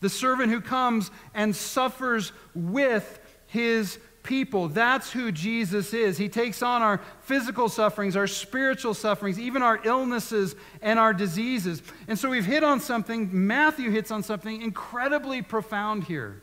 The 0.02 0.10
servant 0.10 0.52
who 0.52 0.62
comes 0.62 1.12
and 1.34 1.56
suffers 1.56 2.32
with 2.54 3.20
his 3.48 3.98
people. 4.24 4.70
That's 4.70 5.12
who 5.12 5.32
Jesus 5.32 5.94
is. 5.94 6.18
He 6.18 6.30
takes 6.30 6.62
on 6.62 6.82
our 6.82 7.02
physical 7.22 7.70
sufferings, 7.70 8.16
our 8.16 8.28
spiritual 8.28 8.94
sufferings, 8.94 9.40
even 9.40 9.62
our 9.62 9.80
illnesses 9.84 10.56
and 10.82 10.98
our 10.98 11.14
diseases. 11.14 11.82
And 12.08 12.18
so 12.18 12.30
we've 12.30 12.46
hit 12.46 12.64
on 12.64 12.80
something, 12.80 13.30
Matthew 13.32 13.92
hits 13.92 14.12
on 14.12 14.24
something 14.24 14.62
incredibly 14.62 15.42
profound 15.42 16.06
here. 16.06 16.42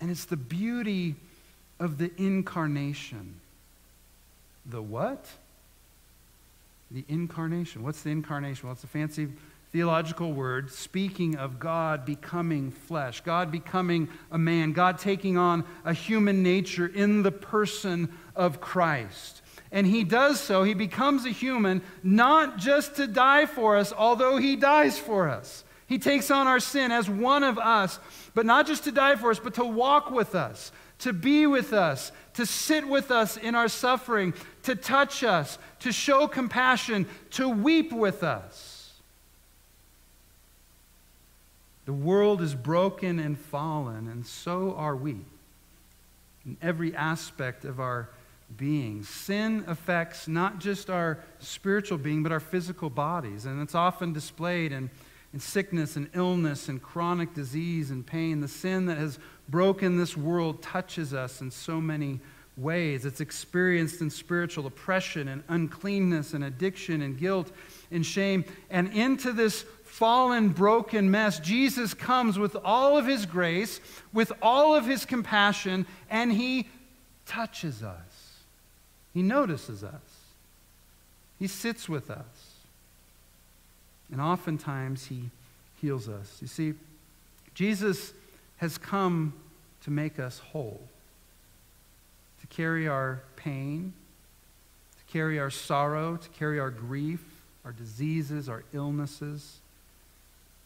And 0.00 0.10
it's 0.10 0.26
the 0.26 0.36
beauty 0.36 1.16
of 1.80 1.98
the 1.98 2.10
incarnation. 2.18 3.40
The 4.66 4.82
what? 4.82 5.26
The 6.94 7.04
incarnation. 7.08 7.82
What's 7.82 8.02
the 8.02 8.10
incarnation? 8.10 8.68
Well, 8.68 8.74
it's 8.74 8.84
a 8.84 8.86
fancy 8.86 9.26
theological 9.72 10.32
word 10.32 10.70
speaking 10.70 11.34
of 11.34 11.58
God 11.58 12.06
becoming 12.06 12.70
flesh, 12.70 13.20
God 13.22 13.50
becoming 13.50 14.08
a 14.30 14.38
man, 14.38 14.70
God 14.70 14.98
taking 14.98 15.36
on 15.36 15.64
a 15.84 15.92
human 15.92 16.44
nature 16.44 16.86
in 16.86 17.24
the 17.24 17.32
person 17.32 18.16
of 18.36 18.60
Christ. 18.60 19.42
And 19.72 19.88
he 19.88 20.04
does 20.04 20.38
so, 20.38 20.62
he 20.62 20.74
becomes 20.74 21.26
a 21.26 21.30
human, 21.30 21.82
not 22.04 22.58
just 22.58 22.94
to 22.94 23.08
die 23.08 23.46
for 23.46 23.76
us, 23.76 23.92
although 23.92 24.36
he 24.36 24.54
dies 24.54 24.96
for 24.96 25.28
us. 25.28 25.64
He 25.88 25.98
takes 25.98 26.30
on 26.30 26.46
our 26.46 26.60
sin 26.60 26.92
as 26.92 27.10
one 27.10 27.42
of 27.42 27.58
us, 27.58 27.98
but 28.34 28.46
not 28.46 28.68
just 28.68 28.84
to 28.84 28.92
die 28.92 29.16
for 29.16 29.32
us, 29.32 29.40
but 29.40 29.54
to 29.54 29.64
walk 29.64 30.12
with 30.12 30.36
us, 30.36 30.70
to 31.00 31.12
be 31.12 31.46
with 31.46 31.72
us, 31.72 32.12
to 32.34 32.46
sit 32.46 32.86
with 32.86 33.10
us 33.10 33.36
in 33.36 33.54
our 33.54 33.68
suffering, 33.68 34.34
to 34.62 34.74
touch 34.74 35.22
us, 35.22 35.58
to 35.80 35.92
show 35.92 36.26
compassion, 36.26 37.06
to 37.30 37.48
weep 37.48 37.92
with 37.92 38.22
us. 38.22 38.92
The 41.84 41.92
world 41.92 42.40
is 42.40 42.54
broken 42.54 43.18
and 43.18 43.38
fallen, 43.38 44.08
and 44.08 44.26
so 44.26 44.74
are 44.76 44.96
we 44.96 45.18
in 46.46 46.56
every 46.62 46.94
aspect 46.94 47.64
of 47.64 47.80
our 47.80 48.08
being. 48.56 49.02
Sin 49.02 49.64
affects 49.66 50.28
not 50.28 50.60
just 50.60 50.88
our 50.88 51.18
spiritual 51.40 51.98
being, 51.98 52.22
but 52.22 52.32
our 52.32 52.40
physical 52.40 52.90
bodies, 52.90 53.46
and 53.46 53.60
it's 53.60 53.74
often 53.74 54.12
displayed 54.12 54.72
in, 54.72 54.90
in 55.32 55.40
sickness 55.40 55.96
and 55.96 56.08
illness 56.14 56.68
and 56.68 56.82
chronic 56.82 57.34
disease 57.34 57.90
and 57.90 58.06
pain. 58.06 58.40
The 58.40 58.48
sin 58.48 58.86
that 58.86 58.98
has 58.98 59.18
broken 59.48 59.96
this 59.98 60.16
world 60.16 60.62
touches 60.62 61.12
us 61.12 61.40
in 61.40 61.50
so 61.50 61.80
many 61.80 62.20
ways. 62.56 63.04
It's 63.04 63.20
experienced 63.20 64.00
in 64.00 64.10
spiritual 64.10 64.66
oppression 64.66 65.28
and 65.28 65.42
uncleanness 65.48 66.34
and 66.34 66.44
addiction 66.44 67.02
and 67.02 67.18
guilt 67.18 67.50
and 67.90 68.04
shame. 68.04 68.44
And 68.70 68.92
into 68.92 69.32
this 69.32 69.64
fallen, 69.84 70.48
broken 70.48 71.10
mess, 71.10 71.38
Jesus 71.40 71.94
comes 71.94 72.38
with 72.38 72.56
all 72.64 72.96
of 72.96 73.06
his 73.06 73.26
grace, 73.26 73.80
with 74.12 74.32
all 74.42 74.74
of 74.74 74.86
his 74.86 75.04
compassion, 75.04 75.86
and 76.10 76.32
he 76.32 76.68
touches 77.26 77.82
us. 77.82 78.40
He 79.12 79.22
notices 79.22 79.84
us. 79.84 80.00
He 81.38 81.46
sits 81.46 81.88
with 81.88 82.10
us. 82.10 82.54
And 84.10 84.20
oftentimes 84.20 85.06
he 85.06 85.30
heals 85.80 86.08
us. 86.08 86.38
You 86.40 86.48
see, 86.48 86.74
Jesus 87.54 88.12
has 88.64 88.78
come 88.78 89.34
to 89.82 89.90
make 89.90 90.18
us 90.18 90.38
whole, 90.38 90.80
to 92.40 92.46
carry 92.46 92.88
our 92.88 93.20
pain, 93.36 93.92
to 94.96 95.12
carry 95.12 95.38
our 95.38 95.50
sorrow, 95.50 96.16
to 96.16 96.28
carry 96.30 96.58
our 96.58 96.70
grief, 96.70 97.22
our 97.62 97.72
diseases, 97.72 98.48
our 98.48 98.64
illnesses. 98.72 99.58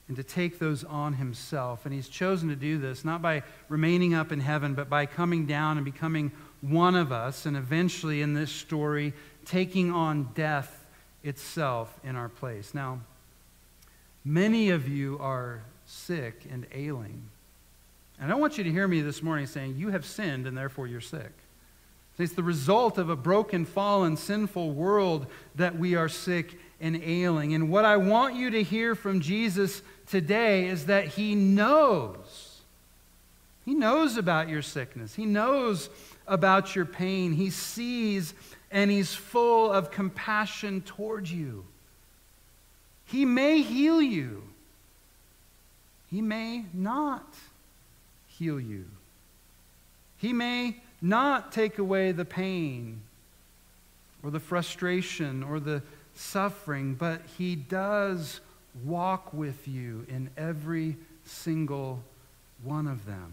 and 0.08 0.16
to 0.16 0.22
take 0.22 0.58
those 0.58 0.84
on 0.84 1.14
himself. 1.14 1.84
And 1.84 1.94
he's 1.94 2.08
chosen 2.08 2.48
to 2.48 2.56
do 2.56 2.78
this 2.78 3.04
not 3.04 3.20
by 3.20 3.42
remaining 3.68 4.14
up 4.14 4.32
in 4.32 4.40
heaven, 4.40 4.74
but 4.74 4.88
by 4.88 5.04
coming 5.06 5.44
down 5.46 5.76
and 5.76 5.84
becoming 5.84 6.32
one 6.62 6.96
of 6.96 7.12
us, 7.12 7.46
and 7.46 7.56
eventually 7.56 8.22
in 8.22 8.34
this 8.34 8.50
story, 8.50 9.12
taking 9.44 9.92
on 9.92 10.30
death 10.34 10.86
itself 11.22 12.00
in 12.02 12.16
our 12.16 12.28
place. 12.28 12.74
Now, 12.74 13.00
many 14.24 14.70
of 14.70 14.88
you 14.88 15.18
are 15.20 15.60
sick 15.86 16.46
and 16.50 16.66
ailing. 16.72 17.22
And 18.20 18.32
I 18.32 18.34
want 18.34 18.58
you 18.58 18.64
to 18.64 18.70
hear 18.70 18.88
me 18.88 19.00
this 19.00 19.22
morning 19.22 19.46
saying, 19.46 19.76
You 19.76 19.90
have 19.90 20.04
sinned 20.04 20.46
and 20.46 20.56
therefore 20.56 20.86
you're 20.86 21.00
sick. 21.00 21.32
It's 22.18 22.32
the 22.32 22.42
result 22.42 22.98
of 22.98 23.10
a 23.10 23.16
broken, 23.16 23.64
fallen, 23.64 24.16
sinful 24.16 24.72
world 24.72 25.28
that 25.54 25.78
we 25.78 25.94
are 25.94 26.08
sick 26.08 26.58
and 26.80 27.00
ailing. 27.02 27.54
And 27.54 27.70
what 27.70 27.84
I 27.84 27.96
want 27.96 28.34
you 28.34 28.50
to 28.50 28.62
hear 28.62 28.96
from 28.96 29.20
Jesus 29.20 29.82
today 30.08 30.66
is 30.66 30.86
that 30.86 31.06
He 31.06 31.36
knows. 31.36 32.60
He 33.64 33.74
knows 33.74 34.16
about 34.16 34.48
your 34.48 34.62
sickness, 34.62 35.14
He 35.14 35.26
knows 35.26 35.90
about 36.26 36.74
your 36.74 36.86
pain. 36.86 37.32
He 37.32 37.50
sees 37.50 38.34
and 38.70 38.90
He's 38.90 39.14
full 39.14 39.70
of 39.70 39.92
compassion 39.92 40.80
toward 40.80 41.28
you. 41.28 41.64
He 43.04 43.24
may 43.24 43.62
heal 43.62 44.02
you, 44.02 44.42
He 46.10 46.20
may 46.20 46.64
not 46.74 47.32
heal 48.38 48.60
you. 48.60 48.84
He 50.16 50.32
may 50.32 50.76
not 51.00 51.52
take 51.52 51.78
away 51.78 52.12
the 52.12 52.24
pain 52.24 53.00
or 54.22 54.30
the 54.30 54.40
frustration 54.40 55.42
or 55.42 55.60
the 55.60 55.82
suffering, 56.14 56.94
but 56.94 57.22
He 57.36 57.54
does 57.54 58.40
walk 58.84 59.32
with 59.32 59.66
you 59.68 60.06
in 60.08 60.30
every 60.36 60.96
single 61.24 62.02
one 62.62 62.86
of 62.86 63.06
them. 63.06 63.32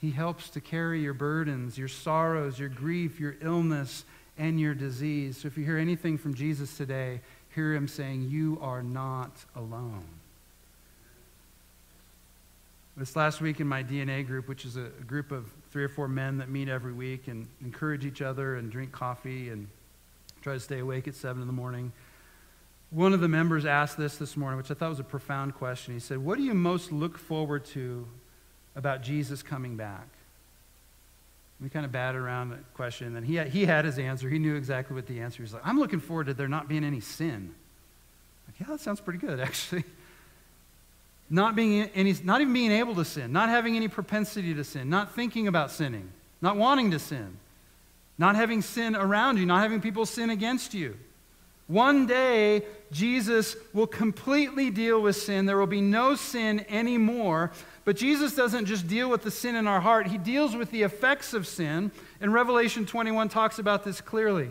He 0.00 0.10
helps 0.10 0.48
to 0.50 0.60
carry 0.60 1.02
your 1.02 1.12
burdens, 1.12 1.76
your 1.76 1.88
sorrows, 1.88 2.58
your 2.58 2.70
grief, 2.70 3.20
your 3.20 3.36
illness, 3.42 4.04
and 4.38 4.58
your 4.58 4.74
disease. 4.74 5.38
So 5.38 5.48
if 5.48 5.58
you 5.58 5.64
hear 5.64 5.76
anything 5.76 6.16
from 6.16 6.34
Jesus 6.34 6.76
today, 6.76 7.20
hear 7.54 7.74
him 7.74 7.86
saying, 7.86 8.28
You 8.30 8.58
are 8.62 8.82
not 8.82 9.32
alone. 9.54 10.19
This 13.00 13.16
last 13.16 13.40
week 13.40 13.60
in 13.60 13.66
my 13.66 13.82
DNA 13.82 14.26
group, 14.26 14.46
which 14.46 14.66
is 14.66 14.76
a 14.76 14.90
group 15.06 15.32
of 15.32 15.50
three 15.70 15.82
or 15.82 15.88
four 15.88 16.06
men 16.06 16.36
that 16.36 16.50
meet 16.50 16.68
every 16.68 16.92
week 16.92 17.28
and 17.28 17.48
encourage 17.62 18.04
each 18.04 18.20
other 18.20 18.56
and 18.56 18.70
drink 18.70 18.92
coffee 18.92 19.48
and 19.48 19.68
try 20.42 20.52
to 20.52 20.60
stay 20.60 20.80
awake 20.80 21.08
at 21.08 21.14
7 21.14 21.40
in 21.40 21.46
the 21.46 21.52
morning, 21.54 21.92
one 22.90 23.14
of 23.14 23.20
the 23.20 23.28
members 23.28 23.64
asked 23.64 23.96
this 23.96 24.18
this 24.18 24.36
morning, 24.36 24.58
which 24.58 24.70
I 24.70 24.74
thought 24.74 24.90
was 24.90 25.00
a 25.00 25.02
profound 25.04 25.54
question. 25.54 25.94
He 25.94 26.00
said, 26.00 26.18
What 26.18 26.36
do 26.36 26.44
you 26.44 26.52
most 26.52 26.92
look 26.92 27.16
forward 27.16 27.64
to 27.66 28.06
about 28.76 29.00
Jesus 29.02 29.42
coming 29.42 29.76
back? 29.76 30.06
We 31.58 31.70
kind 31.70 31.86
of 31.86 31.92
batted 31.92 32.20
around 32.20 32.50
the 32.50 32.58
question, 32.74 33.16
and 33.16 33.26
he 33.26 33.36
had, 33.36 33.48
he 33.48 33.64
had 33.64 33.86
his 33.86 33.98
answer. 33.98 34.28
He 34.28 34.38
knew 34.38 34.56
exactly 34.56 34.94
what 34.94 35.06
the 35.06 35.20
answer 35.20 35.42
was. 35.42 35.54
Like, 35.54 35.66
I'm 35.66 35.78
looking 35.78 36.00
forward 36.00 36.26
to 36.26 36.34
there 36.34 36.48
not 36.48 36.68
being 36.68 36.84
any 36.84 37.00
sin. 37.00 37.54
Like, 38.46 38.60
yeah, 38.60 38.66
that 38.74 38.80
sounds 38.80 39.00
pretty 39.00 39.20
good, 39.20 39.40
actually. 39.40 39.84
Not, 41.32 41.54
being 41.54 41.88
any, 41.94 42.14
not 42.24 42.40
even 42.40 42.52
being 42.52 42.72
able 42.72 42.96
to 42.96 43.04
sin, 43.04 43.32
not 43.32 43.48
having 43.48 43.76
any 43.76 43.86
propensity 43.86 44.52
to 44.52 44.64
sin, 44.64 44.90
not 44.90 45.14
thinking 45.14 45.46
about 45.46 45.70
sinning, 45.70 46.10
not 46.42 46.56
wanting 46.56 46.90
to 46.90 46.98
sin, 46.98 47.36
not 48.18 48.34
having 48.34 48.62
sin 48.62 48.96
around 48.96 49.38
you, 49.38 49.46
not 49.46 49.62
having 49.62 49.80
people 49.80 50.04
sin 50.04 50.30
against 50.30 50.74
you. 50.74 50.96
One 51.70 52.06
day, 52.06 52.64
Jesus 52.90 53.54
will 53.72 53.86
completely 53.86 54.70
deal 54.70 55.00
with 55.00 55.14
sin. 55.14 55.46
There 55.46 55.56
will 55.56 55.68
be 55.68 55.80
no 55.80 56.16
sin 56.16 56.66
anymore. 56.68 57.52
But 57.84 57.96
Jesus 57.96 58.34
doesn't 58.34 58.66
just 58.66 58.88
deal 58.88 59.08
with 59.08 59.22
the 59.22 59.30
sin 59.30 59.54
in 59.54 59.68
our 59.68 59.80
heart, 59.80 60.08
he 60.08 60.18
deals 60.18 60.56
with 60.56 60.72
the 60.72 60.82
effects 60.82 61.32
of 61.32 61.46
sin. 61.46 61.92
And 62.20 62.34
Revelation 62.34 62.86
21 62.86 63.28
talks 63.28 63.60
about 63.60 63.84
this 63.84 64.00
clearly, 64.00 64.50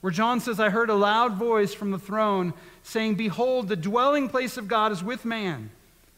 where 0.00 0.12
John 0.12 0.38
says, 0.38 0.60
I 0.60 0.70
heard 0.70 0.90
a 0.90 0.94
loud 0.94 1.34
voice 1.34 1.74
from 1.74 1.90
the 1.90 1.98
throne 1.98 2.54
saying, 2.84 3.16
Behold, 3.16 3.66
the 3.66 3.74
dwelling 3.74 4.28
place 4.28 4.56
of 4.56 4.68
God 4.68 4.92
is 4.92 5.02
with 5.02 5.24
man. 5.24 5.70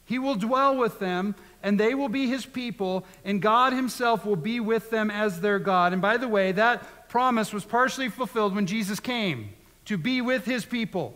He 0.04 0.18
will 0.18 0.34
dwell 0.34 0.76
with 0.76 0.98
them, 0.98 1.34
and 1.62 1.78
they 1.78 1.94
will 1.94 2.08
be 2.08 2.26
his 2.26 2.44
people, 2.44 3.04
and 3.24 3.40
God 3.40 3.72
himself 3.72 4.26
will 4.26 4.36
be 4.36 4.60
with 4.60 4.90
them 4.90 5.10
as 5.10 5.40
their 5.40 5.58
God. 5.58 5.92
And 5.92 6.02
by 6.02 6.16
the 6.16 6.28
way, 6.28 6.52
that 6.52 7.08
promise 7.08 7.52
was 7.52 7.64
partially 7.64 8.08
fulfilled 8.08 8.54
when 8.54 8.66
Jesus 8.66 8.98
came 8.98 9.50
to 9.84 9.96
be 9.96 10.20
with 10.20 10.44
his 10.44 10.64
people. 10.64 11.14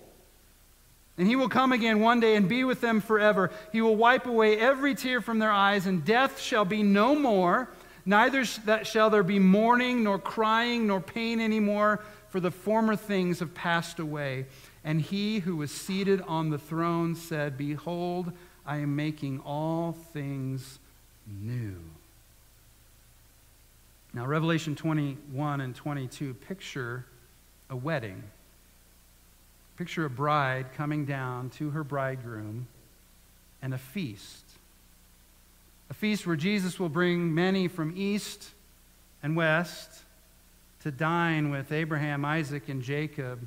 And 1.18 1.26
he 1.26 1.36
will 1.36 1.48
come 1.48 1.72
again 1.72 2.00
one 2.00 2.20
day 2.20 2.36
and 2.36 2.48
be 2.48 2.64
with 2.64 2.80
them 2.80 3.00
forever. 3.00 3.50
He 3.72 3.80
will 3.80 3.96
wipe 3.96 4.26
away 4.26 4.58
every 4.58 4.94
tear 4.94 5.20
from 5.20 5.38
their 5.38 5.50
eyes, 5.50 5.86
and 5.86 6.04
death 6.04 6.38
shall 6.38 6.64
be 6.64 6.82
no 6.82 7.14
more. 7.14 7.70
Neither 8.04 8.44
shall 8.44 9.10
there 9.10 9.22
be 9.22 9.38
mourning, 9.38 10.04
nor 10.04 10.18
crying, 10.18 10.86
nor 10.86 11.00
pain 11.00 11.40
anymore, 11.40 12.04
for 12.28 12.38
the 12.38 12.50
former 12.50 12.94
things 12.94 13.40
have 13.40 13.54
passed 13.54 13.98
away. 13.98 14.46
And 14.84 15.00
he 15.00 15.40
who 15.40 15.56
was 15.56 15.72
seated 15.72 16.20
on 16.28 16.50
the 16.50 16.58
throne 16.58 17.14
said, 17.16 17.56
Behold, 17.56 18.32
I 18.66 18.78
am 18.78 18.96
making 18.96 19.40
all 19.40 19.92
things 20.12 20.78
new. 21.26 21.76
Now, 24.12 24.26
Revelation 24.26 24.74
21 24.74 25.60
and 25.60 25.74
22 25.74 26.34
picture 26.34 27.04
a 27.70 27.76
wedding. 27.76 28.22
Picture 29.76 30.04
a 30.04 30.10
bride 30.10 30.66
coming 30.74 31.04
down 31.04 31.50
to 31.50 31.70
her 31.70 31.84
bridegroom 31.84 32.66
and 33.62 33.74
a 33.74 33.78
feast. 33.78 34.44
A 35.90 35.94
feast 35.94 36.26
where 36.26 36.36
Jesus 36.36 36.80
will 36.80 36.88
bring 36.88 37.34
many 37.34 37.68
from 37.68 37.92
east 37.96 38.50
and 39.22 39.36
west 39.36 39.90
to 40.82 40.90
dine 40.90 41.50
with 41.50 41.70
Abraham, 41.70 42.24
Isaac, 42.24 42.68
and 42.68 42.82
Jacob, 42.82 43.46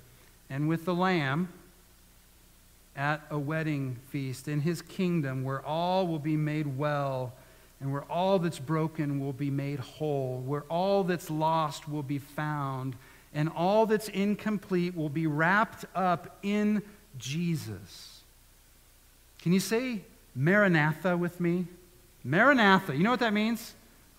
and 0.49 0.69
with 0.69 0.85
the 0.85 0.93
Lamb 0.93 1.49
at 2.99 3.21
a 3.31 3.39
wedding 3.39 3.95
feast 4.09 4.49
in 4.49 4.59
his 4.59 4.81
kingdom 4.81 5.45
where 5.45 5.65
all 5.65 6.05
will 6.05 6.19
be 6.19 6.35
made 6.35 6.77
well 6.77 7.31
and 7.79 7.93
where 7.93 8.03
all 8.11 8.37
that's 8.37 8.59
broken 8.59 9.21
will 9.21 9.31
be 9.31 9.49
made 9.49 9.79
whole, 9.79 10.43
where 10.45 10.63
all 10.63 11.05
that's 11.05 11.29
lost 11.29 11.87
will 11.87 12.03
be 12.03 12.17
found 12.17 12.97
and 13.33 13.47
all 13.55 13.85
that's 13.85 14.09
incomplete 14.09 14.93
will 14.97 15.07
be 15.07 15.27
wrapped 15.27 15.85
up 15.95 16.37
in 16.43 16.81
Jesus. 17.17 18.19
Can 19.41 19.53
you 19.53 19.61
say 19.61 20.01
Maranatha 20.35 21.15
with 21.15 21.39
me? 21.39 21.67
Maranatha. 22.25 22.93
You 22.93 23.03
know 23.03 23.11
what 23.11 23.21
that 23.21 23.33
means? 23.33 23.75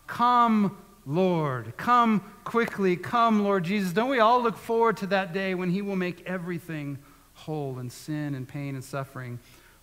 Come, 0.06 0.78
Lord. 1.04 1.76
Come 1.76 2.24
quickly. 2.44 2.96
Come, 2.96 3.44
Lord 3.44 3.64
Jesus. 3.64 3.92
Don't 3.92 4.08
we 4.08 4.20
all 4.20 4.42
look 4.42 4.56
forward 4.56 4.96
to 4.98 5.06
that 5.08 5.34
day 5.34 5.54
when 5.54 5.68
He 5.68 5.82
will 5.82 5.96
make 5.96 6.22
everything 6.24 6.96
whole 7.40 7.79
and 7.79 7.90
sin 7.90 8.35
and 8.35 8.46
pain 8.46 8.74
and 8.74 8.85
suffering 8.85 9.38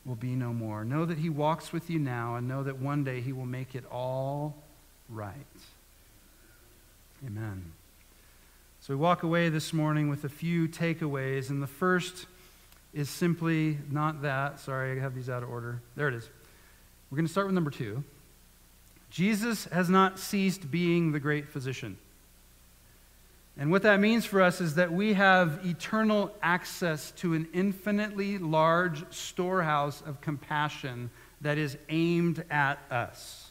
will 0.05 0.15
be 0.15 0.35
no 0.35 0.53
more? 0.53 0.85
Know 0.85 1.05
that 1.05 1.17
He 1.17 1.29
walks 1.29 1.73
with 1.73 1.89
you 1.89 1.99
now 1.99 2.35
and 2.35 2.47
know 2.47 2.63
that 2.63 2.79
one 2.79 3.03
day 3.03 3.21
He 3.21 3.33
will 3.33 3.45
make 3.45 3.75
it 3.75 3.83
all 3.91 4.55
right. 5.09 5.33
Amen. 7.25 7.73
So 8.79 8.93
we 8.93 8.99
walk 8.99 9.23
away 9.23 9.49
this 9.49 9.73
morning 9.73 10.09
with 10.09 10.23
a 10.23 10.29
few 10.29 10.67
takeaways, 10.67 11.49
and 11.49 11.61
the 11.61 11.67
first 11.67 12.27
is 12.93 13.09
simply 13.09 13.77
not 13.89 14.21
that. 14.21 14.59
Sorry, 14.59 14.97
I 14.97 15.01
have 15.01 15.13
these 15.13 15.29
out 15.29 15.43
of 15.43 15.49
order. 15.49 15.81
There 15.95 16.07
it 16.07 16.13
is. 16.13 16.29
We're 17.09 17.17
going 17.17 17.25
to 17.25 17.31
start 17.31 17.47
with 17.47 17.55
number 17.55 17.71
two. 17.71 18.03
Jesus 19.09 19.65
has 19.65 19.89
not 19.89 20.19
ceased 20.19 20.69
being 20.69 21.11
the 21.11 21.19
great 21.19 21.49
physician. 21.49 21.97
And 23.59 23.71
what 23.71 23.81
that 23.83 23.99
means 23.99 24.25
for 24.25 24.41
us 24.41 24.61
is 24.61 24.75
that 24.75 24.91
we 24.91 25.13
have 25.13 25.65
eternal 25.65 26.31
access 26.43 27.11
to 27.17 27.33
an 27.33 27.47
infinitely 27.53 28.37
large 28.37 29.03
storehouse 29.11 30.03
of 30.05 30.21
compassion 30.21 31.09
that 31.41 31.57
is 31.57 31.77
aimed 31.89 32.43
at 32.51 32.79
us, 32.91 33.49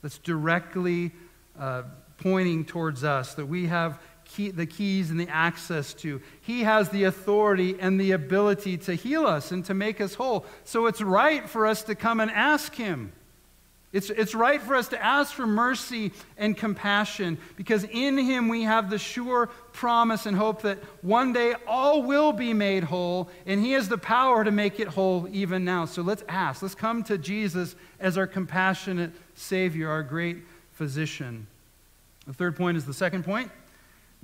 that's 0.00 0.18
directly 0.18 1.12
uh, 1.58 1.82
pointing 2.18 2.64
towards 2.64 3.02
us, 3.02 3.34
that 3.34 3.46
we 3.46 3.66
have 3.66 4.00
key, 4.24 4.50
the 4.50 4.66
keys 4.66 5.10
and 5.10 5.18
the 5.18 5.28
access 5.28 5.92
to. 5.94 6.20
He 6.40 6.62
has 6.62 6.88
the 6.90 7.04
authority 7.04 7.76
and 7.80 8.00
the 8.00 8.12
ability 8.12 8.76
to 8.78 8.94
heal 8.94 9.26
us 9.26 9.50
and 9.50 9.64
to 9.64 9.74
make 9.74 10.00
us 10.00 10.14
whole. 10.14 10.46
So 10.64 10.86
it's 10.86 11.00
right 11.00 11.48
for 11.48 11.66
us 11.66 11.82
to 11.84 11.94
come 11.94 12.20
and 12.20 12.30
ask 12.30 12.74
Him. 12.74 13.12
It's, 13.92 14.08
it's 14.08 14.34
right 14.34 14.60
for 14.60 14.74
us 14.74 14.88
to 14.88 15.02
ask 15.02 15.34
for 15.34 15.46
mercy 15.46 16.12
and 16.38 16.56
compassion 16.56 17.36
because 17.56 17.84
in 17.84 18.16
Him 18.16 18.48
we 18.48 18.62
have 18.62 18.88
the 18.88 18.98
sure 18.98 19.48
promise 19.72 20.24
and 20.24 20.34
hope 20.34 20.62
that 20.62 20.78
one 21.02 21.34
day 21.34 21.54
all 21.66 22.02
will 22.02 22.32
be 22.32 22.54
made 22.54 22.84
whole, 22.84 23.28
and 23.44 23.60
He 23.60 23.72
has 23.72 23.90
the 23.90 23.98
power 23.98 24.44
to 24.44 24.50
make 24.50 24.80
it 24.80 24.88
whole 24.88 25.28
even 25.30 25.64
now. 25.64 25.84
So 25.84 26.00
let's 26.00 26.24
ask. 26.26 26.62
Let's 26.62 26.74
come 26.74 27.02
to 27.04 27.18
Jesus 27.18 27.76
as 28.00 28.16
our 28.16 28.26
compassionate 28.26 29.12
Savior, 29.34 29.90
our 29.90 30.02
great 30.02 30.38
physician. 30.72 31.46
The 32.26 32.32
third 32.32 32.56
point 32.56 32.78
is 32.78 32.86
the 32.86 32.94
second 32.94 33.24
point 33.24 33.50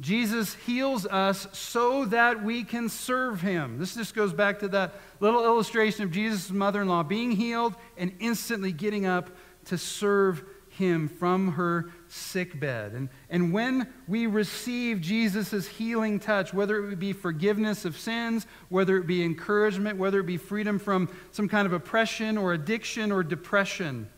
Jesus 0.00 0.54
heals 0.54 1.06
us 1.06 1.48
so 1.52 2.04
that 2.06 2.44
we 2.44 2.62
can 2.62 2.88
serve 2.88 3.40
him. 3.40 3.78
This 3.78 3.96
just 3.96 4.14
goes 4.14 4.32
back 4.32 4.60
to 4.60 4.68
that 4.68 4.94
little 5.18 5.44
illustration 5.44 6.04
of 6.04 6.12
Jesus' 6.12 6.50
mother 6.50 6.82
in 6.82 6.88
law 6.88 7.02
being 7.02 7.32
healed 7.32 7.74
and 7.96 8.12
instantly 8.20 8.70
getting 8.70 9.06
up 9.06 9.28
to 9.68 9.78
serve 9.78 10.44
him 10.70 11.08
from 11.08 11.52
her 11.52 11.90
sick 12.08 12.58
bed. 12.58 12.92
And, 12.92 13.08
and 13.28 13.52
when 13.52 13.92
we 14.06 14.26
receive 14.26 15.00
Jesus' 15.00 15.66
healing 15.66 16.20
touch, 16.20 16.54
whether 16.54 16.88
it 16.88 16.98
be 16.98 17.12
forgiveness 17.12 17.84
of 17.84 17.98
sins, 17.98 18.46
whether 18.68 18.96
it 18.96 19.06
be 19.06 19.24
encouragement, 19.24 19.98
whether 19.98 20.20
it 20.20 20.26
be 20.26 20.36
freedom 20.36 20.78
from 20.78 21.08
some 21.32 21.48
kind 21.48 21.66
of 21.66 21.72
oppression 21.72 22.38
or 22.38 22.52
addiction 22.52 23.10
or 23.10 23.22
depression, 23.22 24.08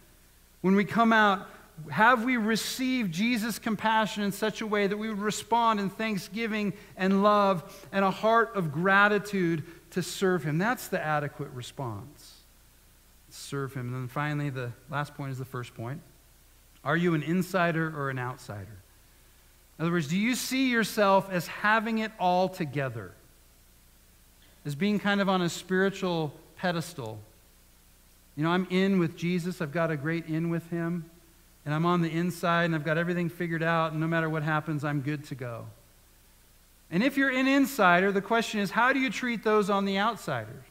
when 0.61 0.75
we 0.75 0.85
come 0.85 1.13
out, 1.13 1.49
have 1.91 2.25
we 2.25 2.37
received 2.37 3.13
Jesus' 3.13 3.59
compassion 3.59 4.23
in 4.23 4.33
such 4.33 4.61
a 4.61 4.67
way 4.67 4.87
that 4.87 4.99
we 4.99 5.09
would 5.09 5.21
respond 5.21 5.81
in 5.81 5.89
thanksgiving 5.89 6.75
and 6.97 7.23
love 7.23 7.89
and 7.91 8.05
a 8.05 8.11
heart 8.11 8.55
of 8.55 8.71
gratitude 8.71 9.65
to 9.93 10.03
serve 10.03 10.45
Him? 10.45 10.59
That's 10.59 10.89
the 10.89 11.03
adequate 11.03 11.51
response. 11.53 12.20
Serve 13.35 13.75
Him. 13.75 13.89
And 13.89 13.95
then 13.95 14.09
finally, 14.09 14.51
the 14.51 14.73
last 14.91 15.15
point 15.15 15.33
is 15.33 15.39
the 15.39 15.45
first 15.45 15.75
point. 15.75 16.01
Are 16.85 16.97
you 16.97 17.15
an 17.15 17.23
insider 17.23 17.95
or 17.97 18.11
an 18.11 18.19
outsider? 18.19 18.79
In 19.79 19.85
other 19.85 19.93
words, 19.93 20.09
do 20.09 20.17
you 20.19 20.35
see 20.35 20.71
yourself 20.71 21.31
as 21.31 21.47
having 21.47 21.99
it 21.99 22.13
all 22.19 22.49
together? 22.49 23.13
As 24.65 24.75
being 24.75 24.99
kind 24.99 25.21
of 25.21 25.29
on 25.29 25.43
a 25.43 25.49
spiritual 25.49 26.35
pedestal? 26.57 27.19
You 28.37 28.45
know, 28.45 28.51
I'm 28.51 28.67
in 28.71 28.99
with 28.99 29.17
Jesus, 29.17 29.61
I've 29.61 29.73
got 29.73 29.91
a 29.91 29.97
great 29.97 30.27
in 30.27 30.51
with 30.51 30.69
Him, 30.71 31.05
and 31.65 31.75
I'm 31.75 31.87
on 31.87 32.03
the 32.03 32.11
inside 32.11 32.65
and 32.65 32.75
I've 32.75 32.85
got 32.85 32.99
everything 32.99 33.29
figured 33.29 33.63
out, 33.63 33.93
and 33.93 34.01
no 34.01 34.07
matter 34.07 34.29
what 34.29 34.43
happens, 34.43 34.85
I'm 34.85 35.01
good 35.01 35.25
to 35.27 35.35
go. 35.35 35.67
And 36.91 37.03
if 37.03 37.17
you're 37.17 37.31
an 37.31 37.47
insider, 37.47 38.13
the 38.13 38.23
question 38.23 38.61
is 38.61 38.71
how 38.71 38.93
do 38.93 38.99
you 38.99 39.11
treat 39.11 39.45
those 39.45 39.71
on 39.71 39.85
the 39.85 39.99
outsiders? 39.99 40.65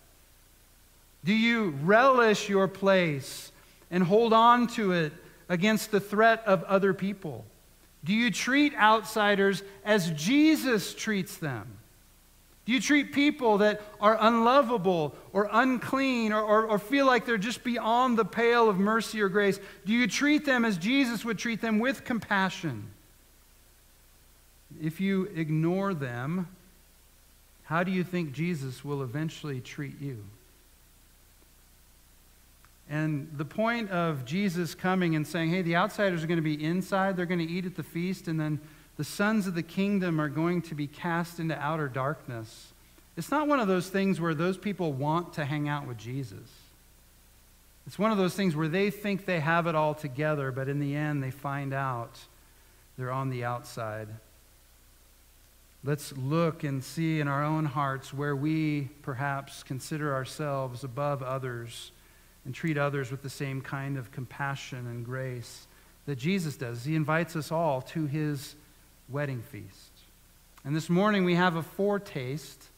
Do 1.24 1.34
you 1.34 1.72
relish 1.84 2.48
your 2.50 2.68
place 2.68 3.52
and 3.92 4.04
hold 4.04 4.34
on 4.34 4.68
to 4.68 4.92
it 4.94 5.14
against 5.48 5.92
the 5.92 6.00
threat 6.00 6.44
of 6.46 6.64
other 6.64 6.94
people? 6.94 7.46
Do 8.04 8.14
you 8.14 8.32
treat 8.32 8.74
outsiders 8.76 9.62
as 9.84 10.12
Jesus 10.12 10.94
treats 10.94 11.38
them? 11.38 11.68
Do 12.66 12.74
you 12.74 12.80
treat 12.80 13.14
people 13.14 13.58
that 13.58 13.82
are 14.00 14.16
unlovable 14.20 15.16
or 15.34 15.50
unclean 15.52 16.32
or, 16.32 16.42
or, 16.42 16.68
or, 16.68 16.78
feel 16.78 17.08
like 17.08 17.26
they're 17.26 17.40
just 17.40 17.64
beyond 17.64 18.16
the 18.16 18.24
pale 18.24 18.70
of 18.70 18.78
mercy 18.78 19.22
or 19.22 19.28
grace? 19.28 19.60
Do 19.88 19.94
you 19.94 20.06
treat 20.06 20.46
them 20.46 20.64
as 20.64 20.78
Jesus 20.78 21.26
would 21.26 21.40
treat 21.40 21.62
them 21.62 21.80
with 21.80 22.06
compassion? 22.06 22.92
If 24.80 25.02
you 25.02 25.32
ignore 25.36 25.96
them, 25.96 26.48
how 27.64 27.84
do 27.84 27.92
you 27.92 28.04
think 28.04 28.34
Jesus 28.34 28.86
will 28.86 29.02
eventually 29.02 29.62
treat 29.62 30.00
you? 30.00 30.24
And 32.90 33.30
the 33.38 33.46
point 33.46 33.92
of 33.92 34.26
Jesus 34.26 34.74
coming 34.74 35.16
and 35.16 35.26
saying, 35.26 35.52
hey, 35.52 35.62
the 35.62 35.76
outsiders 35.76 36.24
are 36.24 36.28
going 36.28 36.38
to 36.38 36.42
be 36.42 36.64
inside, 36.64 37.16
they're 37.16 37.28
going 37.28 37.46
to 37.46 37.54
eat 37.54 37.66
at 37.66 37.76
the 37.76 37.84
feast, 37.84 38.28
and 38.28 38.40
then 38.40 38.60
the 38.98 39.04
sons 39.04 39.46
of 39.46 39.54
the 39.54 39.64
kingdom 39.64 40.20
are 40.20 40.28
going 40.28 40.62
to 40.64 40.76
be 40.76 40.88
cast 40.88 41.40
into 41.40 41.58
outer 41.60 41.88
darkness. 41.88 42.74
It's 43.16 43.30
not 43.30 43.48
one 43.48 43.60
of 43.60 43.68
those 43.68 43.90
things 43.90 44.20
where 44.20 44.34
those 44.34 44.58
people 44.58 44.92
want 44.92 45.34
to 45.34 45.46
hang 45.46 45.70
out 45.70 45.88
with 45.88 45.98
Jesus. 45.98 46.50
It's 47.86 48.00
one 48.00 48.12
of 48.12 48.18
those 48.18 48.34
things 48.34 48.56
where 48.56 48.68
they 48.68 48.90
think 48.90 49.26
they 49.26 49.40
have 49.40 49.68
it 49.68 49.76
all 49.76 49.94
together, 49.94 50.52
but 50.52 50.68
in 50.68 50.80
the 50.80 50.96
end, 50.96 51.22
they 51.24 51.32
find 51.32 51.74
out 51.74 52.20
they're 52.98 53.12
on 53.12 53.30
the 53.30 53.46
outside. 53.46 54.08
Let's 55.84 56.16
look 56.18 56.64
and 56.64 56.84
see 56.84 57.20
in 57.20 57.28
our 57.28 57.44
own 57.44 57.66
hearts 57.66 58.14
where 58.14 58.36
we 58.36 58.90
perhaps 59.02 59.64
consider 59.64 60.14
ourselves 60.14 60.84
above 60.84 61.24
others 61.24 61.92
and 62.50 62.56
treat 62.56 62.80
others 62.80 63.12
with 63.12 63.22
the 63.22 63.30
same 63.30 63.62
kind 63.62 63.96
of 63.96 64.12
compassion 64.12 64.88
and 64.88 65.06
grace 65.06 65.68
that 66.08 66.16
Jesus 66.16 66.56
does. 66.56 66.84
He 66.84 66.96
invites 66.96 67.36
us 67.36 67.52
all 67.52 67.84
to 67.94 68.08
his 68.08 68.56
wedding 69.08 69.44
feast. 69.44 69.92
And 70.66 70.76
this 70.76 70.90
morning 70.90 71.26
we 71.26 71.36
have 71.36 71.58
a 71.58 71.62
foretaste 71.62 72.70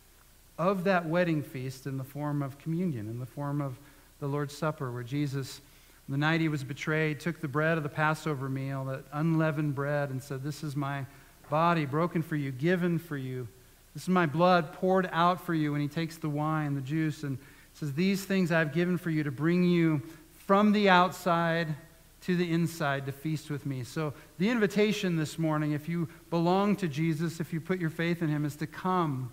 of 0.59 0.83
that 0.83 1.05
wedding 1.05 1.41
feast 1.41 1.87
in 1.87 1.97
the 1.97 2.03
form 2.03 2.41
of 2.41 2.59
communion, 2.59 3.07
in 3.07 3.21
the 3.21 3.25
form 3.25 3.61
of 3.61 3.79
the 4.19 4.27
Lord's 4.27 4.57
Supper, 4.57 4.91
where 4.91 5.03
Jesus, 5.03 5.61
the 6.09 6.17
night 6.17 6.41
he 6.41 6.49
was 6.49 6.65
betrayed, 6.65 7.21
took 7.21 7.39
the 7.39 7.47
bread 7.47 7.77
of 7.77 7.83
the 7.83 7.87
Passover 7.87 8.49
meal, 8.49 8.83
that 8.83 9.05
unleavened 9.13 9.73
bread, 9.73 10.09
and 10.09 10.21
said, 10.21 10.43
This 10.43 10.65
is 10.65 10.75
my 10.75 11.05
body 11.49 11.85
broken 11.85 12.21
for 12.21 12.35
you, 12.35 12.51
given 12.51 12.99
for 12.99 13.15
you. 13.15 13.47
This 13.93 14.03
is 14.03 14.09
my 14.09 14.25
blood 14.25 14.73
poured 14.73 15.07
out 15.13 15.45
for 15.45 15.53
you. 15.53 15.75
And 15.75 15.81
he 15.81 15.87
takes 15.87 16.17
the 16.17 16.27
wine, 16.27 16.75
the 16.75 16.81
juice, 16.81 17.23
and 17.23 17.37
says, 17.73 17.93
These 17.93 18.25
things 18.25 18.51
I've 18.51 18.73
given 18.73 18.97
for 18.97 19.09
you 19.09 19.23
to 19.23 19.31
bring 19.31 19.63
you 19.63 20.01
from 20.45 20.71
the 20.71 20.89
outside 20.89 21.75
to 22.21 22.35
the 22.35 22.51
inside 22.51 23.05
to 23.07 23.11
feast 23.11 23.49
with 23.49 23.65
me. 23.65 23.83
So, 23.83 24.13
the 24.37 24.49
invitation 24.49 25.15
this 25.15 25.39
morning, 25.39 25.71
if 25.71 25.89
you 25.89 26.07
belong 26.29 26.75
to 26.77 26.87
Jesus, 26.87 27.39
if 27.39 27.51
you 27.51 27.59
put 27.59 27.79
your 27.79 27.89
faith 27.89 28.21
in 28.21 28.29
him, 28.29 28.45
is 28.45 28.55
to 28.57 28.67
come 28.67 29.31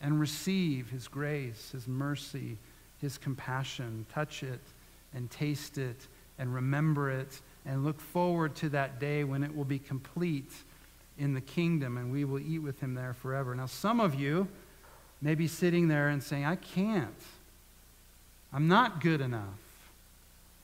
and 0.00 0.18
receive 0.18 0.90
his 0.90 1.06
grace, 1.08 1.70
his 1.72 1.86
mercy, 1.86 2.56
his 3.00 3.18
compassion. 3.18 4.06
Touch 4.12 4.42
it 4.42 4.60
and 5.14 5.30
taste 5.30 5.78
it 5.78 6.06
and 6.38 6.54
remember 6.54 7.10
it 7.10 7.40
and 7.66 7.84
look 7.84 8.00
forward 8.00 8.54
to 8.56 8.68
that 8.70 8.98
day 8.98 9.24
when 9.24 9.42
it 9.42 9.54
will 9.54 9.64
be 9.64 9.78
complete 9.78 10.52
in 11.18 11.34
the 11.34 11.40
kingdom 11.40 11.98
and 11.98 12.10
we 12.10 12.24
will 12.24 12.40
eat 12.40 12.60
with 12.60 12.80
him 12.80 12.94
there 12.94 13.12
forever. 13.12 13.54
Now, 13.54 13.66
some 13.66 14.00
of 14.00 14.14
you 14.14 14.48
may 15.20 15.34
be 15.34 15.46
sitting 15.46 15.88
there 15.88 16.08
and 16.08 16.22
saying, 16.22 16.46
I 16.46 16.56
can't. 16.56 17.22
I'm 18.52 18.68
not 18.68 19.00
good 19.00 19.20
enough. 19.20 19.44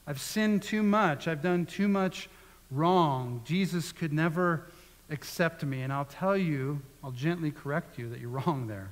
I've 0.07 0.21
sinned 0.21 0.63
too 0.63 0.83
much. 0.83 1.27
I've 1.29 1.43
done 1.43 1.67
too 1.67 1.89
much 1.89 2.29
wrong. 2.71 3.43
Jesus 3.45 3.93
could 3.93 4.13
never 4.13 4.63
accept 5.11 5.65
me. 5.65 5.83
And 5.83 5.93
I'll 5.93 6.05
tell 6.05 6.37
you, 6.37 6.81
I'll 7.03 7.13
gently 7.13 7.51
correct 7.51 7.99
you 7.99 8.09
that 8.11 8.21
you're 8.21 8.31
wrong 8.31 8.67
there. 8.67 8.91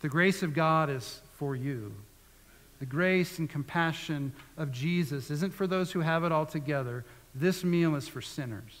The 0.00 0.08
grace 0.08 0.42
of 0.42 0.54
God 0.54 0.90
is 0.90 1.20
for 1.36 1.54
you. 1.54 1.92
The 2.80 2.86
grace 2.86 3.38
and 3.38 3.48
compassion 3.48 4.32
of 4.56 4.72
Jesus 4.72 5.30
isn't 5.30 5.54
for 5.54 5.66
those 5.66 5.92
who 5.92 6.00
have 6.00 6.24
it 6.24 6.32
all 6.32 6.46
together. 6.46 7.04
This 7.34 7.62
meal 7.62 7.94
is 7.94 8.08
for 8.08 8.20
sinners. 8.20 8.80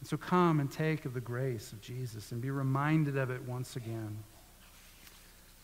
And 0.00 0.08
so 0.08 0.16
come 0.16 0.60
and 0.60 0.70
take 0.70 1.04
of 1.04 1.14
the 1.14 1.20
grace 1.20 1.72
of 1.72 1.80
Jesus 1.80 2.32
and 2.32 2.40
be 2.42 2.50
reminded 2.50 3.16
of 3.16 3.30
it 3.30 3.42
once 3.42 3.76
again. 3.76 4.16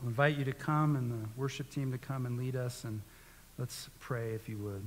I'll 0.05 0.11
invite 0.11 0.37
you 0.37 0.45
to 0.45 0.53
come 0.53 0.97
and 0.97 1.11
the 1.11 1.29
worship 1.35 1.71
team 1.71 1.91
to 1.93 1.97
come 1.97 2.27
and 2.27 2.37
lead 2.37 2.57
us, 2.57 2.85
and 2.85 3.01
let's 3.57 3.89
pray 4.01 4.35
if 4.35 4.51
you 4.51 4.59
would. 4.59 4.83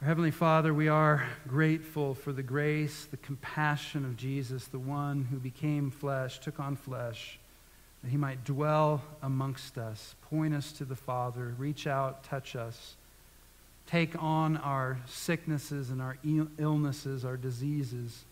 Our 0.00 0.08
Heavenly 0.08 0.30
Father, 0.30 0.72
we 0.72 0.88
are 0.88 1.28
grateful 1.46 2.14
for 2.14 2.32
the 2.32 2.42
grace, 2.42 3.04
the 3.04 3.18
compassion 3.18 4.06
of 4.06 4.16
Jesus, 4.16 4.68
the 4.68 4.78
one 4.78 5.26
who 5.30 5.36
became 5.36 5.90
flesh, 5.90 6.40
took 6.40 6.58
on 6.58 6.76
flesh, 6.76 7.38
that 8.02 8.08
he 8.08 8.16
might 8.16 8.42
dwell 8.42 9.02
amongst 9.22 9.76
us, 9.76 10.14
point 10.30 10.54
us 10.54 10.72
to 10.72 10.86
the 10.86 10.96
Father, 10.96 11.54
reach 11.58 11.86
out, 11.86 12.24
touch 12.24 12.56
us, 12.56 12.94
take 13.86 14.14
on 14.22 14.56
our 14.56 14.98
sicknesses 15.04 15.90
and 15.90 16.00
our 16.00 16.16
illnesses, 16.58 17.22
our 17.26 17.36
diseases. 17.36 18.24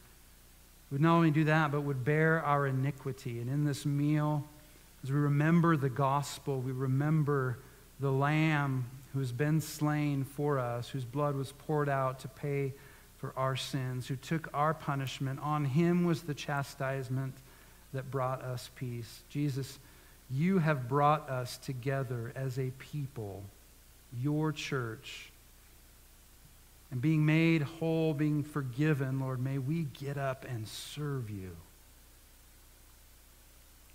Would 0.91 1.03
not 1.03 1.17
only 1.17 1.31
do 1.31 1.45
that, 1.45 1.73
but 1.73 1.83
would 1.83 2.07
bear 2.07 2.43
our 2.43 2.67
iniquity. 2.67 3.39
And 3.39 3.51
in 3.51 3.65
this 3.65 3.85
meal, 3.85 4.45
as 5.03 5.11
we 5.11 5.19
remember 5.19 5.77
the 5.77 5.91
gospel, 5.91 6.61
we 6.61 6.73
remember 6.73 7.59
the 7.99 8.11
Lamb 8.11 8.87
who's 9.13 9.33
been 9.33 9.61
slain 9.61 10.25
for 10.25 10.59
us, 10.59 10.89
whose 10.89 11.05
blood 11.05 11.35
was 11.35 11.53
poured 11.53 11.89
out 11.89 12.21
to 12.21 12.29
pay 12.29 12.73
for 13.19 13.33
our 13.37 13.57
sins, 13.57 14.07
who 14.07 14.17
took 14.17 14.49
our 14.55 14.75
punishment. 14.75 15.41
On 15.41 15.65
him 15.65 16.05
was 16.05 16.23
the 16.23 16.35
chastisement 16.35 17.35
that 17.93 18.11
brought 18.11 18.43
us 18.43 18.71
peace. 18.77 19.23
Jesus, 19.29 19.79
you 20.31 20.59
have 20.59 20.89
brought 20.89 21.29
us 21.29 21.59
together 21.59 22.33
as 22.35 22.59
a 22.59 22.71
people, 22.79 23.43
your 24.21 24.53
church. 24.53 25.31
And 26.91 27.01
being 27.01 27.27
made 27.27 27.63
whole, 27.63 28.15
being 28.15 28.43
forgiven, 28.43 29.21
Lord, 29.21 29.43
may 29.43 29.59
we 29.59 29.83
get 29.99 30.17
up 30.17 30.47
and 30.49 30.67
serve 30.69 31.29
you 31.29 31.57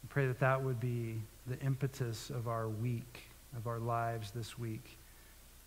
pray 0.08 0.28
that 0.28 0.40
that 0.40 0.64
would 0.64 0.80
be 0.80 1.22
the 1.48 1.60
impetus 1.60 2.30
of 2.30 2.48
our 2.48 2.68
week, 2.68 3.24
of 3.56 3.68
our 3.68 3.80
lives 3.80 4.32
this 4.32 4.58
week. 4.58 4.98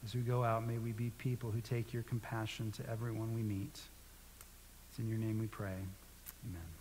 As 0.04 0.14
we 0.14 0.22
go 0.22 0.44
out, 0.44 0.66
may 0.66 0.78
we 0.78 0.92
be 0.92 1.10
people 1.18 1.50
who 1.50 1.60
take 1.60 1.92
your 1.92 2.02
compassion 2.04 2.72
to 2.72 2.90
everyone 2.90 3.34
we 3.34 3.42
meet. 3.42 3.80
It's 4.90 4.98
in 4.98 5.08
your 5.08 5.18
name 5.18 5.38
we 5.38 5.46
pray. 5.46 5.68
Amen. 5.68 6.79